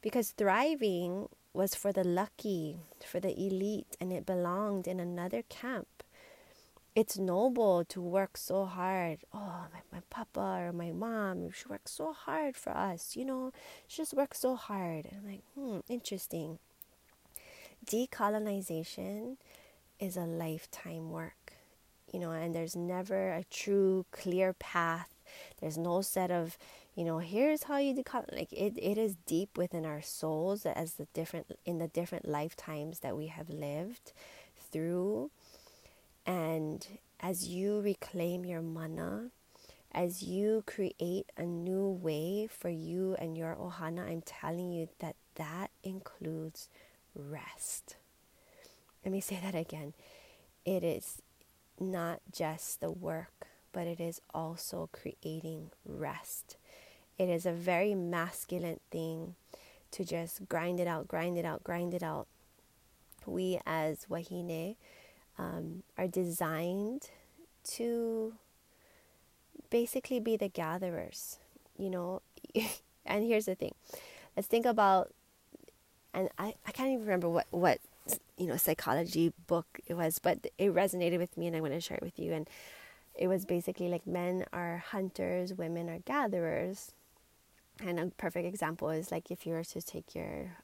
Because 0.00 0.30
thriving 0.30 1.28
was 1.52 1.74
for 1.74 1.92
the 1.92 2.04
lucky, 2.04 2.78
for 3.04 3.20
the 3.20 3.38
elite, 3.38 3.96
and 4.00 4.12
it 4.12 4.26
belonged 4.26 4.86
in 4.86 5.00
another 5.00 5.42
camp. 5.48 5.88
It's 6.98 7.16
noble 7.16 7.84
to 7.84 8.00
work 8.00 8.36
so 8.36 8.64
hard. 8.64 9.20
Oh, 9.32 9.66
my, 9.72 9.80
my 9.92 10.02
papa 10.10 10.66
or 10.66 10.72
my 10.72 10.90
mom, 10.90 11.52
she 11.52 11.68
works 11.68 11.92
so 11.92 12.12
hard 12.12 12.56
for 12.56 12.70
us. 12.70 13.14
You 13.14 13.24
know, 13.24 13.52
she 13.86 13.98
just 13.98 14.14
works 14.14 14.40
so 14.40 14.56
hard. 14.56 15.06
I'm 15.12 15.24
like, 15.30 15.42
hmm, 15.54 15.78
interesting. 15.88 16.58
Decolonization 17.86 19.36
is 20.00 20.16
a 20.16 20.22
lifetime 20.22 21.12
work, 21.12 21.52
you 22.12 22.18
know, 22.18 22.32
and 22.32 22.52
there's 22.52 22.74
never 22.74 23.30
a 23.30 23.44
true, 23.44 24.04
clear 24.10 24.52
path. 24.52 25.14
There's 25.60 25.78
no 25.78 26.02
set 26.02 26.32
of, 26.32 26.58
you 26.96 27.04
know, 27.04 27.18
here's 27.18 27.62
how 27.62 27.76
you 27.78 27.94
decolonize. 27.94 28.34
Like 28.34 28.52
it, 28.52 28.76
it 28.76 28.98
is 28.98 29.14
deep 29.24 29.56
within 29.56 29.86
our 29.86 30.02
souls 30.02 30.66
as 30.66 30.94
the 30.94 31.06
different 31.14 31.46
in 31.64 31.78
the 31.78 31.86
different 31.86 32.26
lifetimes 32.26 32.98
that 33.00 33.16
we 33.16 33.28
have 33.28 33.48
lived 33.48 34.12
through 34.72 35.30
and 36.28 36.86
as 37.20 37.48
you 37.48 37.80
reclaim 37.80 38.44
your 38.44 38.60
mana, 38.60 39.30
as 39.90 40.22
you 40.22 40.62
create 40.66 41.32
a 41.38 41.44
new 41.44 41.88
way 41.88 42.46
for 42.46 42.68
you 42.68 43.16
and 43.18 43.36
your 43.36 43.56
ohana, 43.56 44.06
I'm 44.06 44.20
telling 44.20 44.70
you 44.70 44.90
that 44.98 45.16
that 45.36 45.70
includes 45.82 46.68
rest. 47.14 47.96
Let 49.02 49.12
me 49.12 49.22
say 49.22 49.40
that 49.42 49.54
again. 49.54 49.94
It 50.66 50.84
is 50.84 51.22
not 51.80 52.20
just 52.30 52.82
the 52.82 52.90
work, 52.90 53.46
but 53.72 53.86
it 53.86 53.98
is 53.98 54.20
also 54.34 54.90
creating 54.92 55.70
rest. 55.86 56.58
It 57.16 57.30
is 57.30 57.46
a 57.46 57.52
very 57.52 57.94
masculine 57.94 58.80
thing 58.90 59.34
to 59.92 60.04
just 60.04 60.46
grind 60.46 60.78
it 60.78 60.86
out, 60.86 61.08
grind 61.08 61.38
it 61.38 61.46
out, 61.46 61.64
grind 61.64 61.94
it 61.94 62.02
out. 62.02 62.26
We 63.24 63.60
as 63.64 64.06
wahine, 64.10 64.76
um, 65.38 65.82
are 65.96 66.08
designed 66.08 67.10
to 67.64 68.34
basically 69.70 70.20
be 70.20 70.36
the 70.36 70.48
gatherers, 70.48 71.38
you 71.78 71.90
know. 71.90 72.22
and 73.06 73.24
here's 73.24 73.46
the 73.46 73.54
thing 73.54 73.74
let's 74.36 74.48
think 74.48 74.66
about, 74.66 75.12
and 76.14 76.28
I, 76.38 76.54
I 76.66 76.72
can't 76.72 76.90
even 76.90 77.00
remember 77.00 77.28
what, 77.28 77.46
what 77.50 77.80
you 78.36 78.46
know 78.46 78.56
psychology 78.56 79.32
book 79.46 79.80
it 79.86 79.94
was, 79.94 80.18
but 80.18 80.46
it 80.58 80.74
resonated 80.74 81.18
with 81.18 81.36
me, 81.36 81.46
and 81.46 81.56
I 81.56 81.60
want 81.60 81.74
to 81.74 81.80
share 81.80 81.96
it 81.96 82.02
with 82.02 82.18
you. 82.18 82.32
And 82.32 82.48
it 83.14 83.28
was 83.28 83.44
basically 83.44 83.88
like 83.88 84.06
men 84.06 84.44
are 84.52 84.82
hunters, 84.90 85.52
women 85.54 85.88
are 85.88 85.98
gatherers. 85.98 86.92
And 87.80 88.00
a 88.00 88.06
perfect 88.06 88.46
example 88.46 88.90
is 88.90 89.12
like 89.12 89.30
if 89.30 89.46
you 89.46 89.54
were 89.54 89.64
to 89.64 89.82
take 89.82 90.14
your 90.14 90.56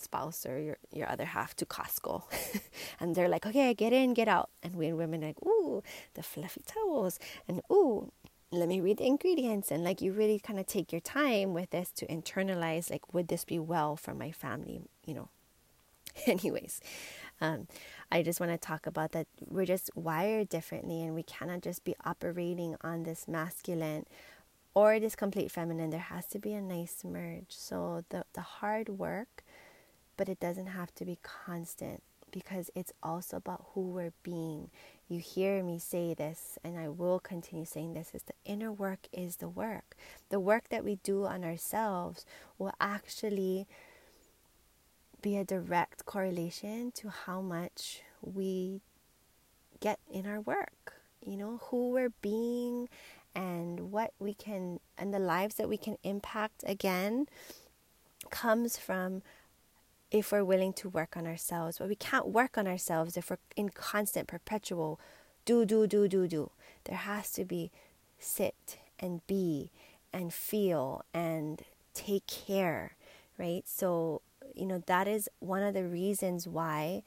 spouse 0.00 0.46
or 0.46 0.58
your, 0.58 0.76
your 0.92 1.08
other 1.08 1.26
half 1.26 1.54
to 1.56 1.66
Costco. 1.66 2.22
and 3.00 3.14
they're 3.14 3.28
like, 3.28 3.46
okay, 3.46 3.74
get 3.74 3.92
in, 3.92 4.14
get 4.14 4.28
out. 4.28 4.50
And 4.62 4.76
we 4.76 4.92
women 4.92 5.20
like, 5.20 5.40
ooh, 5.42 5.82
the 6.14 6.22
fluffy 6.22 6.62
towels. 6.66 7.18
And 7.48 7.60
ooh, 7.70 8.12
let 8.50 8.68
me 8.68 8.80
read 8.80 8.98
the 8.98 9.06
ingredients. 9.06 9.70
And 9.70 9.84
like, 9.84 10.00
you 10.00 10.12
really 10.12 10.38
kind 10.38 10.58
of 10.58 10.66
take 10.66 10.92
your 10.92 11.00
time 11.00 11.54
with 11.54 11.70
this 11.70 11.90
to 11.92 12.06
internalize, 12.06 12.90
like, 12.90 13.14
would 13.14 13.28
this 13.28 13.44
be 13.44 13.58
well 13.58 13.96
for 13.96 14.14
my 14.14 14.32
family? 14.32 14.80
You 15.04 15.14
know. 15.14 15.28
Anyways, 16.26 16.80
um, 17.40 17.68
I 18.10 18.22
just 18.22 18.40
want 18.40 18.52
to 18.52 18.58
talk 18.58 18.86
about 18.86 19.12
that 19.12 19.26
we're 19.46 19.64
just 19.64 19.90
wired 19.94 20.48
differently 20.48 21.02
and 21.02 21.14
we 21.14 21.22
cannot 21.22 21.62
just 21.62 21.84
be 21.84 21.94
operating 22.04 22.76
on 22.82 23.04
this 23.04 23.28
masculine 23.28 24.06
or 24.74 25.00
this 25.00 25.16
complete 25.16 25.50
feminine. 25.50 25.90
There 25.90 26.00
has 26.00 26.26
to 26.28 26.38
be 26.38 26.52
a 26.52 26.60
nice 26.60 27.02
merge. 27.04 27.46
So 27.50 28.04
the, 28.10 28.24
the 28.34 28.40
hard 28.40 28.88
work 28.88 29.44
but 30.20 30.28
it 30.28 30.38
doesn't 30.38 30.66
have 30.66 30.94
to 30.94 31.06
be 31.06 31.18
constant 31.22 32.02
because 32.30 32.70
it's 32.74 32.92
also 33.02 33.38
about 33.38 33.64
who 33.72 33.80
we're 33.80 34.12
being. 34.22 34.68
You 35.08 35.18
hear 35.18 35.62
me 35.62 35.78
say 35.78 36.12
this, 36.12 36.58
and 36.62 36.78
I 36.78 36.90
will 36.90 37.18
continue 37.20 37.64
saying 37.64 37.94
this 37.94 38.14
is 38.14 38.24
the 38.24 38.34
inner 38.44 38.70
work 38.70 39.08
is 39.14 39.36
the 39.36 39.48
work. 39.48 39.96
The 40.28 40.38
work 40.38 40.68
that 40.68 40.84
we 40.84 40.96
do 40.96 41.24
on 41.24 41.42
ourselves 41.42 42.26
will 42.58 42.74
actually 42.78 43.66
be 45.22 45.38
a 45.38 45.44
direct 45.44 46.04
correlation 46.04 46.92
to 46.96 47.08
how 47.08 47.40
much 47.40 48.02
we 48.20 48.82
get 49.80 50.00
in 50.12 50.26
our 50.26 50.42
work. 50.42 50.96
You 51.24 51.38
know, 51.38 51.60
who 51.70 51.92
we're 51.92 52.12
being 52.20 52.90
and 53.34 53.90
what 53.90 54.12
we 54.18 54.34
can, 54.34 54.80
and 54.98 55.14
the 55.14 55.18
lives 55.18 55.54
that 55.54 55.70
we 55.70 55.78
can 55.78 55.96
impact 56.04 56.62
again 56.66 57.26
comes 58.28 58.76
from 58.76 59.22
if 60.10 60.32
we're 60.32 60.44
willing 60.44 60.72
to 60.74 60.88
work 60.88 61.16
on 61.16 61.26
ourselves. 61.26 61.78
But 61.78 61.88
we 61.88 61.94
can't 61.94 62.28
work 62.28 62.58
on 62.58 62.66
ourselves 62.66 63.16
if 63.16 63.30
we're 63.30 63.38
in 63.56 63.70
constant, 63.70 64.28
perpetual 64.28 65.00
do, 65.44 65.64
do, 65.64 65.86
do, 65.86 66.08
do, 66.08 66.28
do. 66.28 66.50
There 66.84 66.98
has 66.98 67.30
to 67.32 67.44
be 67.44 67.70
sit 68.18 68.78
and 68.98 69.26
be 69.26 69.70
and 70.12 70.32
feel 70.32 71.04
and 71.14 71.62
take 71.94 72.26
care, 72.26 72.92
right? 73.38 73.62
So, 73.66 74.22
you 74.54 74.66
know, 74.66 74.82
that 74.86 75.08
is 75.08 75.28
one 75.38 75.62
of 75.62 75.74
the 75.74 75.84
reasons 75.84 76.46
why 76.46 77.02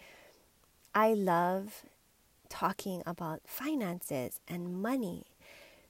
I 0.96 1.14
love 1.14 1.84
talking 2.50 3.02
about 3.06 3.42
finances 3.46 4.40
and 4.48 4.82
money 4.82 5.26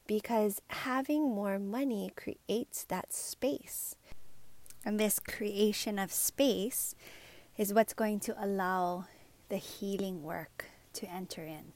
because 0.08 0.62
having 0.68 1.24
more 1.24 1.60
money 1.60 2.12
creates 2.16 2.84
that 2.86 3.14
space 3.14 3.96
and 4.86 5.00
this 5.00 5.20
creation 5.20 5.98
of 6.00 6.12
space 6.12 6.96
is 7.58 7.74
what's 7.74 7.94
going 7.94 8.20
to 8.22 8.44
allow 8.44 9.06
the 9.50 9.58
healing 9.58 10.24
work 10.24 10.66
to 10.94 11.10
enter 11.10 11.44
in. 11.44 11.74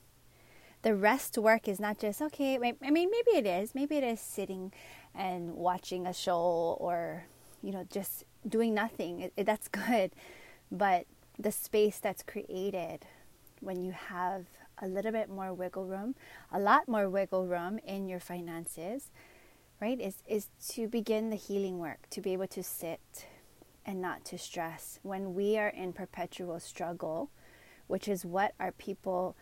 The 0.82 0.96
rest 0.96 1.38
work 1.38 1.68
is 1.68 1.80
not 1.80 2.00
just, 2.00 2.22
okay, 2.22 2.56
I 2.56 2.92
mean, 2.92 3.10
maybe 3.10 3.32
it 3.38 3.46
is. 3.46 3.74
Maybe 3.74 3.98
it 3.98 4.04
is 4.04 4.20
sitting 4.20 4.72
and 5.16 5.56
watching 5.56 6.06
a 6.06 6.14
show 6.14 6.78
or, 6.80 7.26
you 7.62 7.72
know, 7.72 7.86
just 7.92 8.24
doing 8.48 8.74
nothing. 8.74 9.22
It, 9.22 9.34
it, 9.36 9.46
that's 9.46 9.68
good. 9.90 10.12
But 10.72 11.06
the 11.38 11.52
space 11.52 12.00
that's 12.00 12.24
created 12.24 13.06
when 13.60 13.82
you 13.82 13.92
have 13.92 14.46
a 14.80 14.88
little 14.88 15.12
bit 15.12 15.30
more 15.30 15.54
wiggle 15.54 15.86
room, 15.86 16.16
a 16.52 16.60
lot 16.60 16.88
more 16.88 17.10
wiggle 17.10 17.48
room 17.48 17.80
in 17.80 18.08
your 18.08 18.20
finances, 18.20 19.10
right 19.80 20.00
is 20.00 20.24
is 20.28 20.48
to 20.70 20.88
begin 20.88 21.30
the 21.30 21.36
healing 21.36 21.80
work 21.80 22.10
to 22.10 22.22
be 22.22 22.34
able 22.34 22.48
to 22.48 22.64
sit 22.64 23.28
and 23.86 24.02
not 24.02 24.26
to 24.26 24.38
stress. 24.38 25.00
When 25.02 25.34
we 25.34 25.58
are 25.58 25.70
in 25.70 25.94
perpetual 25.94 26.60
struggle 26.60 27.30
which 27.88 28.08
is 28.08 28.26
what 28.26 28.54
our 28.60 28.72
people 28.72 29.36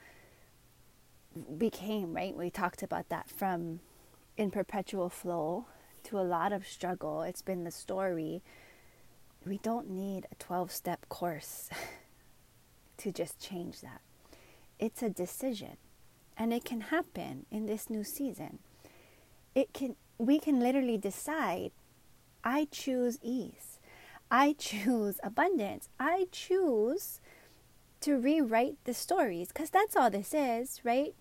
became 1.58 2.14
right? 2.14 2.36
We 2.36 2.50
talked 2.50 2.84
about 2.84 3.10
that 3.10 3.30
from 3.30 3.80
in 4.38 4.52
perpetual 4.52 5.10
flow 5.10 5.66
to 6.04 6.20
a 6.20 6.22
lot 6.22 6.54
of 6.54 6.68
struggle. 6.68 7.24
It's 7.24 7.42
been 7.42 7.64
the 7.64 7.72
story. 7.72 8.44
We 9.46 9.58
don't 9.60 9.90
need 9.90 10.28
a 10.32 10.36
12 10.36 10.72
step 10.72 11.08
course 11.10 11.70
to 12.98 13.12
just 13.12 13.40
change 13.40 13.82
that. 13.82 14.02
It's 14.80 15.02
a 15.02 15.10
decision 15.10 15.78
and 16.38 16.54
it 16.54 16.66
can 16.66 16.82
happen 16.82 17.46
in 17.50 17.66
this 17.66 17.90
new 17.90 18.04
season. 18.04 18.60
It 19.54 19.74
can 19.74 19.96
we 20.18 20.40
can 20.40 20.60
literally 20.60 20.98
decide 20.98 21.72
I 22.44 22.68
choose 22.72 23.18
ease. 23.24 23.80
I 24.30 24.54
choose 24.58 25.20
abundance. 25.24 25.90
I 26.00 26.28
choose 26.32 27.20
to 28.02 28.18
rewrite 28.18 28.78
the 28.84 28.94
stories 28.94 29.48
because 29.48 29.72
that's 29.72 29.96
all 29.96 30.12
this 30.12 30.34
is, 30.34 30.80
right? 30.84 31.16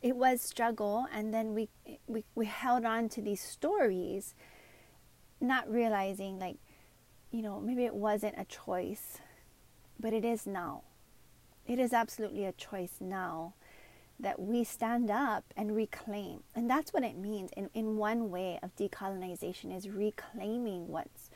It 0.00 0.16
was 0.16 0.40
struggle, 0.40 1.06
and 1.12 1.34
then 1.34 1.54
we, 1.54 1.68
we 2.06 2.24
we 2.34 2.46
held 2.46 2.84
on 2.84 3.08
to 3.10 3.20
these 3.20 3.40
stories, 3.40 4.34
not 5.40 5.70
realizing 5.70 6.38
like, 6.38 6.56
you 7.30 7.42
know, 7.42 7.60
maybe 7.60 7.84
it 7.84 7.94
wasn't 7.94 8.36
a 8.38 8.44
choice, 8.44 9.18
but 9.98 10.12
it 10.12 10.24
is 10.24 10.46
now. 10.46 10.84
It 11.66 11.78
is 11.78 11.92
absolutely 11.92 12.44
a 12.46 12.52
choice 12.52 12.94
now 13.00 13.54
that 14.20 14.40
we 14.40 14.64
stand 14.64 15.10
up 15.10 15.44
and 15.56 15.74
reclaim. 15.74 16.42
And 16.54 16.68
that's 16.68 16.92
what 16.92 17.04
it 17.04 17.16
means 17.16 17.50
in, 17.56 17.70
in 17.74 17.96
one 17.96 18.30
way 18.30 18.58
of 18.62 18.74
decolonization 18.76 19.76
is 19.76 19.88
reclaiming 19.88 20.88
what's 20.88 21.30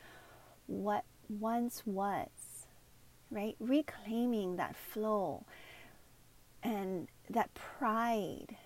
what 0.66 1.04
once 1.28 1.82
was. 1.86 2.28
Right? 3.30 3.56
Reclaiming 3.58 4.56
that 4.56 4.76
flow 4.76 5.46
and 6.62 7.08
that 7.30 7.54
pride 7.54 8.56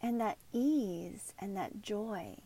and 0.00 0.20
that 0.20 0.38
ease 0.52 1.34
and 1.38 1.56
that 1.56 1.82
joy. 1.82 2.36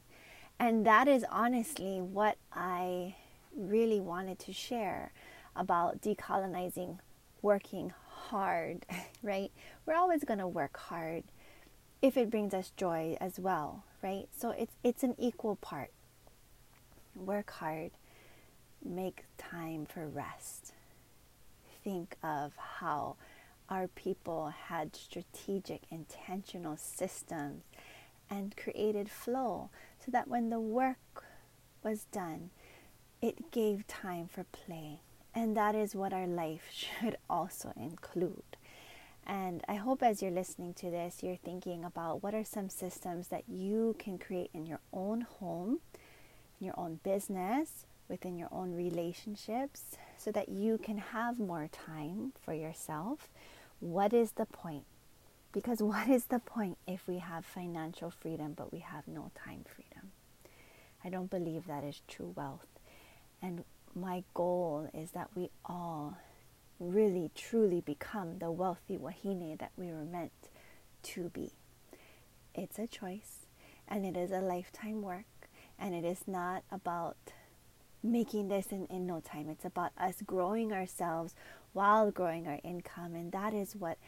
And 0.58 0.84
that 0.86 1.06
is 1.06 1.24
honestly 1.30 2.00
what 2.00 2.36
I 2.52 3.14
really 3.56 4.00
wanted 4.00 4.38
to 4.40 4.52
share 4.52 5.12
about 5.54 6.00
decolonizing 6.00 6.98
working 7.42 7.92
hard, 8.28 8.86
right? 9.22 9.50
We're 9.86 9.94
always 9.96 10.24
going 10.24 10.38
to 10.38 10.46
work 10.46 10.76
hard 10.76 11.24
if 12.00 12.16
it 12.16 12.30
brings 12.30 12.54
us 12.54 12.72
joy 12.76 13.16
as 13.20 13.38
well, 13.38 13.84
right? 14.02 14.28
So 14.36 14.50
it's 14.50 14.76
it's 14.84 15.02
an 15.02 15.14
equal 15.18 15.56
part. 15.56 15.90
Work 17.16 17.50
hard, 17.50 17.90
make 18.84 19.24
time 19.36 19.86
for 19.86 20.06
rest. 20.06 20.72
Think 21.82 22.16
of 22.22 22.52
how 22.80 23.16
our 23.68 23.88
people 23.88 24.52
had 24.68 24.94
strategic, 24.94 25.82
intentional 25.90 26.76
systems 26.76 27.64
and 28.30 28.56
created 28.56 29.10
flow 29.10 29.70
so 30.04 30.10
that 30.10 30.28
when 30.28 30.50
the 30.50 30.60
work 30.60 31.24
was 31.82 32.04
done, 32.12 32.50
it 33.20 33.50
gave 33.50 33.86
time 33.86 34.28
for 34.28 34.44
play. 34.44 35.00
And 35.38 35.56
that 35.56 35.76
is 35.76 35.94
what 35.94 36.12
our 36.12 36.26
life 36.26 36.68
should 36.72 37.16
also 37.30 37.72
include. 37.76 38.56
And 39.24 39.62
I 39.68 39.74
hope 39.74 40.02
as 40.02 40.20
you're 40.20 40.32
listening 40.32 40.74
to 40.74 40.90
this, 40.90 41.22
you're 41.22 41.36
thinking 41.36 41.84
about 41.84 42.24
what 42.24 42.34
are 42.34 42.42
some 42.42 42.68
systems 42.68 43.28
that 43.28 43.44
you 43.46 43.94
can 44.00 44.18
create 44.18 44.50
in 44.52 44.66
your 44.66 44.80
own 44.92 45.20
home, 45.20 45.78
in 46.58 46.66
your 46.66 46.74
own 46.76 46.98
business, 47.04 47.84
within 48.08 48.36
your 48.36 48.48
own 48.50 48.74
relationships, 48.74 49.96
so 50.16 50.32
that 50.32 50.48
you 50.48 50.76
can 50.76 50.98
have 50.98 51.38
more 51.38 51.68
time 51.70 52.32
for 52.44 52.52
yourself. 52.52 53.28
What 53.78 54.12
is 54.12 54.32
the 54.32 54.46
point? 54.46 54.86
Because 55.52 55.80
what 55.84 56.08
is 56.08 56.24
the 56.24 56.40
point 56.40 56.78
if 56.84 57.06
we 57.06 57.18
have 57.18 57.44
financial 57.44 58.10
freedom 58.10 58.54
but 58.56 58.72
we 58.72 58.80
have 58.80 59.06
no 59.06 59.30
time 59.44 59.64
freedom? 59.64 60.10
I 61.04 61.10
don't 61.10 61.30
believe 61.30 61.68
that 61.68 61.84
is 61.84 62.02
true 62.08 62.32
wealth. 62.34 62.66
And 63.40 63.62
my 63.94 64.24
goal 64.34 64.88
is 64.94 65.12
that 65.12 65.28
we 65.34 65.50
all 65.64 66.16
really 66.80 67.30
truly 67.34 67.80
become 67.80 68.38
the 68.38 68.50
wealthy 68.50 68.96
wahine 68.96 69.56
that 69.58 69.72
we 69.76 69.86
were 69.86 70.04
meant 70.04 70.32
to 71.02 71.28
be. 71.30 71.52
It's 72.54 72.78
a 72.78 72.86
choice 72.86 73.46
and 73.86 74.04
it 74.04 74.16
is 74.16 74.30
a 74.30 74.40
lifetime 74.40 75.02
work 75.02 75.24
and 75.78 75.94
it 75.94 76.04
is 76.04 76.22
not 76.26 76.62
about 76.70 77.16
making 78.02 78.48
this 78.48 78.68
in, 78.68 78.86
in 78.86 79.06
no 79.06 79.20
time. 79.20 79.48
It's 79.48 79.64
about 79.64 79.90
us 79.98 80.16
growing 80.24 80.72
ourselves 80.72 81.34
while 81.72 82.10
growing 82.10 82.46
our 82.46 82.60
income 82.62 83.14
and 83.14 83.32
that 83.32 83.54
is 83.54 83.74
what 83.74 83.98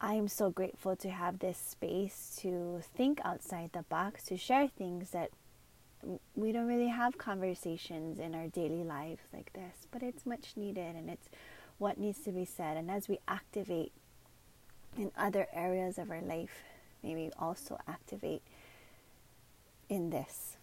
I 0.00 0.14
am 0.14 0.26
so 0.26 0.50
grateful 0.50 0.96
to 0.96 1.10
have 1.10 1.38
this 1.38 1.58
space 1.58 2.36
to 2.42 2.82
think 2.96 3.20
outside 3.24 3.70
the 3.72 3.82
box, 3.84 4.24
to 4.24 4.36
share 4.36 4.66
things 4.66 5.10
that 5.10 5.30
we 6.34 6.52
don't 6.52 6.66
really 6.66 6.88
have 6.88 7.18
conversations 7.18 8.18
in 8.18 8.34
our 8.34 8.48
daily 8.48 8.84
lives 8.84 9.22
like 9.32 9.52
this, 9.52 9.86
but 9.90 10.02
it's 10.02 10.26
much 10.26 10.52
needed 10.56 10.96
and 10.96 11.08
it's 11.08 11.28
what 11.78 11.98
needs 11.98 12.20
to 12.20 12.32
be 12.32 12.44
said. 12.44 12.76
And 12.76 12.90
as 12.90 13.08
we 13.08 13.18
activate 13.28 13.92
in 14.96 15.10
other 15.16 15.46
areas 15.52 15.98
of 15.98 16.10
our 16.10 16.20
life, 16.20 16.62
maybe 17.02 17.30
also 17.38 17.78
activate 17.86 18.42
in 19.88 20.10
this, 20.10 20.56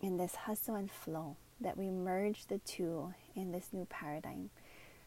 in 0.00 0.16
this 0.16 0.34
hustle 0.34 0.74
and 0.74 0.90
flow, 0.90 1.36
that 1.60 1.76
we 1.76 1.90
merge 1.90 2.46
the 2.46 2.58
two 2.58 3.14
in 3.34 3.52
this 3.52 3.68
new 3.72 3.86
paradigm. 3.86 4.50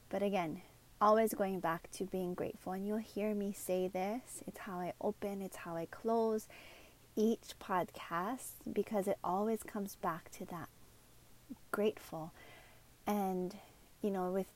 But 0.10 0.24
again, 0.24 0.62
always 1.00 1.34
going 1.34 1.60
back 1.60 1.90
to 1.92 2.06
being 2.06 2.34
grateful. 2.34 2.74
And 2.74 2.88
you'll 2.88 2.98
hear 2.98 3.36
me 3.36 3.54
say 3.54 3.88
this 3.88 4.42
it's 4.48 4.60
how 4.60 4.80
I 4.80 4.94
open, 5.02 5.42
it's 5.42 5.58
how 5.58 5.76
I 5.76 5.86
close 5.86 6.48
each 7.18 7.58
podcast 7.60 8.52
because 8.72 9.08
it 9.08 9.18
always 9.24 9.64
comes 9.64 9.96
back 9.96 10.30
to 10.32 10.46
that 10.46 10.70
grateful. 11.72 12.32
And, 13.06 13.56
you 14.02 14.12
know, 14.12 14.32
with 14.32 14.48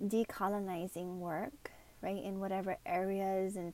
decolonizing 0.00 1.18
work, 1.18 1.72
right, 2.02 2.22
in 2.22 2.38
whatever 2.38 2.76
areas 2.84 3.56
and 3.56 3.72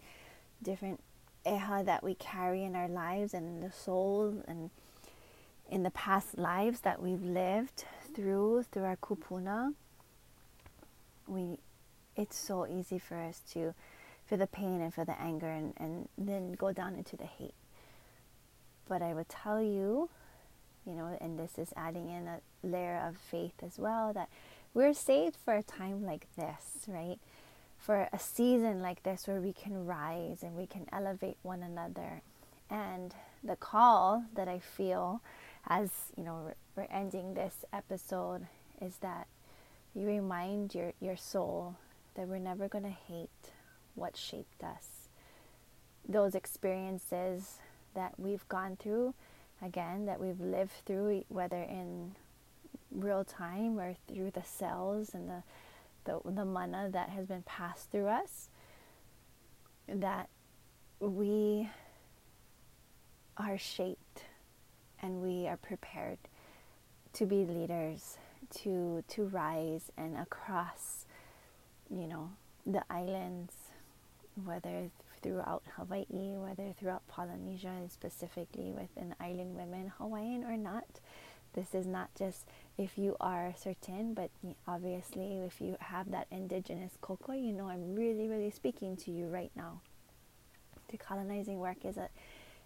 different 0.63 1.01
eha 1.45 1.85
that 1.85 2.03
we 2.03 2.15
carry 2.15 2.65
in 2.65 2.75
our 2.75 2.89
lives 2.89 3.33
and 3.35 3.63
the 3.63 3.71
soul 3.71 4.43
and 4.49 4.71
in 5.71 5.83
the 5.83 5.91
past 5.91 6.37
lives 6.39 6.81
that 6.81 7.01
we've 7.01 7.23
lived 7.23 7.85
through 8.15 8.65
through 8.73 8.83
our 8.83 8.97
kupuna 8.97 9.73
we 11.29 11.59
it's 12.17 12.37
so 12.37 12.67
easy 12.67 12.99
for 12.99 13.17
us 13.17 13.41
to 13.53 13.75
feel 14.25 14.39
the 14.39 14.47
pain 14.47 14.81
and 14.81 14.93
feel 14.93 15.05
the 15.05 15.21
anger 15.21 15.49
and, 15.49 15.73
and 15.77 16.09
then 16.19 16.53
go 16.53 16.73
down 16.73 16.97
into 16.97 17.17
the 17.17 17.27
hate 17.27 17.55
but 18.89 19.03
i 19.03 19.13
would 19.13 19.29
tell 19.29 19.61
you 19.63 20.09
you 20.87 20.93
know 20.93 21.17
and 21.21 21.39
this 21.39 21.59
is 21.59 21.73
adding 21.77 22.09
in 22.09 22.27
a 22.27 22.41
layer 22.67 23.03
of 23.07 23.17
faith 23.17 23.55
as 23.63 23.79
well 23.79 24.13
that 24.13 24.29
we're 24.77 24.93
saved 24.93 25.39
for 25.43 25.55
a 25.55 25.63
time 25.63 26.05
like 26.05 26.27
this, 26.37 26.85
right? 26.87 27.17
For 27.79 28.11
a 28.13 28.19
season 28.19 28.83
like 28.83 29.05
this 29.05 29.27
where 29.27 29.41
we 29.41 29.55
can 29.55 29.87
rise 29.87 30.43
and 30.43 30.55
we 30.55 30.67
can 30.67 30.87
elevate 30.93 31.39
one 31.41 31.63
another. 31.63 32.21
And 32.69 33.15
the 33.43 33.57
call 33.57 34.25
that 34.35 34.49
I 34.49 34.59
feel 34.59 35.23
as, 35.67 35.89
you 36.15 36.25
know, 36.25 36.53
we're 36.77 36.89
ending 36.91 37.33
this 37.33 37.65
episode 37.73 38.49
is 38.79 38.99
that 38.99 39.29
you 39.95 40.07
remind 40.07 40.75
your, 40.75 40.93
your 41.01 41.17
soul 41.17 41.77
that 42.15 42.29
we're 42.29 42.37
never 42.37 42.69
going 42.69 42.85
to 42.85 42.91
hate 42.91 43.31
what 43.95 44.15
shaped 44.15 44.63
us. 44.63 45.09
Those 46.07 46.35
experiences 46.35 47.61
that 47.97 48.15
we've 48.19 48.47
gone 48.49 48.77
through, 48.77 49.13
again, 49.61 50.07
that 50.07 50.21
we've 50.21 50.41
lived 50.41 50.73
through, 50.87 51.25
whether 51.29 51.61
in 51.61 52.15
real 52.93 53.25
time 53.25 53.79
or 53.81 53.95
through 54.07 54.31
the 54.31 54.45
cells 54.45 55.13
and 55.15 55.29
the, 55.29 55.43
the, 56.05 56.21
the 56.31 56.45
mana 56.45 56.89
that 56.93 57.11
has 57.11 57.27
been 57.27 57.43
passed 57.43 57.91
through 57.91 58.07
us, 58.07 58.49
that 59.89 60.29
we 61.01 61.69
are 63.37 63.59
shaped 63.59 64.23
and 65.03 65.21
we 65.21 65.47
are 65.49 65.57
prepared 65.57 66.19
to 67.13 67.27
be 67.27 67.45
leaders, 67.45 68.19
to 68.55 69.03
to 69.09 69.25
rise 69.25 69.91
and 69.97 70.17
across, 70.17 71.07
you 71.91 72.07
know, 72.07 72.31
the 72.65 72.83
islands, 72.91 73.55
whether 74.45 74.91
throughout 75.23 75.63
Hawaii, 75.77 76.37
whether 76.37 76.73
throughout 76.73 77.07
Polynesia, 77.09 77.69
and 77.69 77.91
specifically 77.91 78.73
within 78.73 79.15
island 79.21 79.57
women, 79.57 79.93
Hawaiian 79.99 80.45
or 80.45 80.57
not, 80.57 81.01
this 81.55 81.75
is 81.75 81.87
not 81.87 82.11
just 82.15 82.47
if 82.77 82.99
you 82.99 83.17
are 83.19 83.55
certain, 83.57 84.13
but 84.13 84.31
obviously 84.69 85.39
if 85.39 85.61
you 85.61 85.77
have 85.81 86.11
that 86.11 86.27
indigenous 86.31 86.93
koko, 87.01 87.33
you 87.33 87.53
know 87.53 87.69
I'm 87.69 87.95
really, 87.95 88.29
really 88.29 88.51
speaking 88.51 88.97
to 88.99 89.11
you 89.11 89.27
right 89.27 89.51
now. 89.57 89.81
Decolonizing 90.93 91.57
work 91.57 91.85
is 91.85 91.97
a 91.97 92.09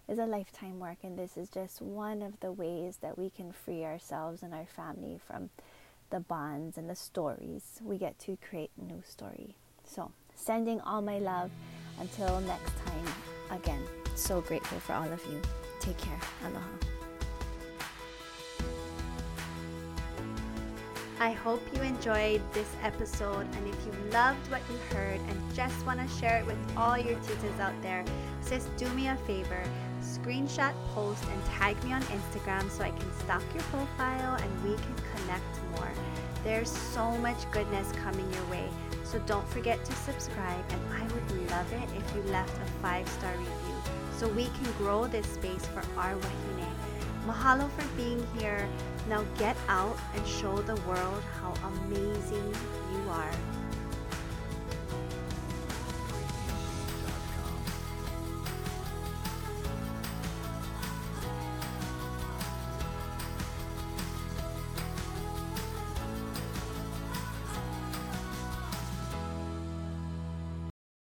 is 0.07 0.19
a 0.19 0.25
lifetime 0.25 0.79
work, 0.79 0.97
and 1.03 1.17
this 1.17 1.37
is 1.37 1.49
just 1.49 1.81
one 1.81 2.21
of 2.21 2.39
the 2.41 2.51
ways 2.51 2.97
that 2.97 3.17
we 3.17 3.29
can 3.29 3.51
free 3.53 3.85
ourselves 3.85 4.43
and 4.43 4.53
our 4.53 4.65
family 4.65 5.17
from 5.25 5.49
the 6.09 6.19
bonds 6.19 6.77
and 6.77 6.89
the 6.89 6.95
stories. 6.95 7.79
We 7.81 7.97
get 7.97 8.19
to 8.19 8.37
create 8.37 8.71
a 8.79 8.83
new 8.83 9.01
story. 9.07 9.55
So, 9.85 10.11
sending 10.35 10.81
all 10.81 11.01
my 11.01 11.19
love. 11.19 11.51
Until 12.01 12.41
next 12.41 12.73
time, 12.83 13.05
again, 13.51 13.81
so 14.15 14.41
grateful 14.41 14.79
for 14.79 14.93
all 14.93 15.11
of 15.13 15.23
you. 15.27 15.39
Take 15.79 15.97
care. 15.97 16.19
Aloha. 16.45 16.67
I 21.19 21.31
hope 21.31 21.61
you 21.75 21.81
enjoyed 21.83 22.41
this 22.53 22.75
episode, 22.81 23.45
and 23.55 23.67
if 23.67 23.75
you 23.85 23.93
loved 24.11 24.49
what 24.49 24.61
you 24.71 24.77
heard 24.97 25.19
and 25.29 25.55
just 25.55 25.85
want 25.85 25.99
to 25.99 26.07
share 26.19 26.39
it 26.39 26.45
with 26.47 26.57
all 26.75 26.97
your 26.97 27.19
teachers 27.19 27.59
out 27.59 27.79
there, 27.83 28.03
just 28.49 28.75
do 28.75 28.89
me 28.89 29.07
a 29.07 29.15
favor 29.27 29.63
screenshot, 30.01 30.73
post, 30.93 31.23
and 31.25 31.45
tag 31.45 31.81
me 31.83 31.93
on 31.93 32.01
Instagram 32.03 32.69
so 32.69 32.83
I 32.83 32.89
can 32.89 33.13
stalk 33.19 33.43
your 33.53 33.63
profile 33.63 34.35
and 34.35 34.63
we 34.63 34.75
can 34.75 34.95
connect 35.15 35.61
more. 35.75 35.91
There's 36.43 36.69
so 36.69 37.11
much 37.17 37.49
goodness 37.51 37.91
coming 37.93 38.31
your 38.33 38.45
way, 38.45 38.67
so 39.11 39.19
don't 39.25 39.47
forget 39.49 39.83
to 39.83 39.91
subscribe, 39.91 40.63
and 40.69 40.81
I 40.93 41.03
would 41.03 41.49
love 41.51 41.73
it 41.73 41.89
if 41.97 42.15
you 42.15 42.21
left 42.31 42.55
a 42.61 42.65
five 42.81 43.07
star 43.09 43.31
review 43.31 43.75
so 44.17 44.29
we 44.29 44.45
can 44.45 44.71
grow 44.77 45.05
this 45.05 45.27
space 45.27 45.65
for 45.65 45.83
our 45.99 46.15
wahine. 46.15 46.67
Mahalo 47.27 47.69
for 47.71 47.85
being 47.97 48.25
here. 48.37 48.69
Now 49.09 49.25
get 49.37 49.57
out 49.67 49.97
and 50.15 50.25
show 50.25 50.61
the 50.61 50.75
world 50.87 51.21
how 51.41 51.53
amazing 51.67 52.55
you 52.93 53.09
are. 53.09 53.31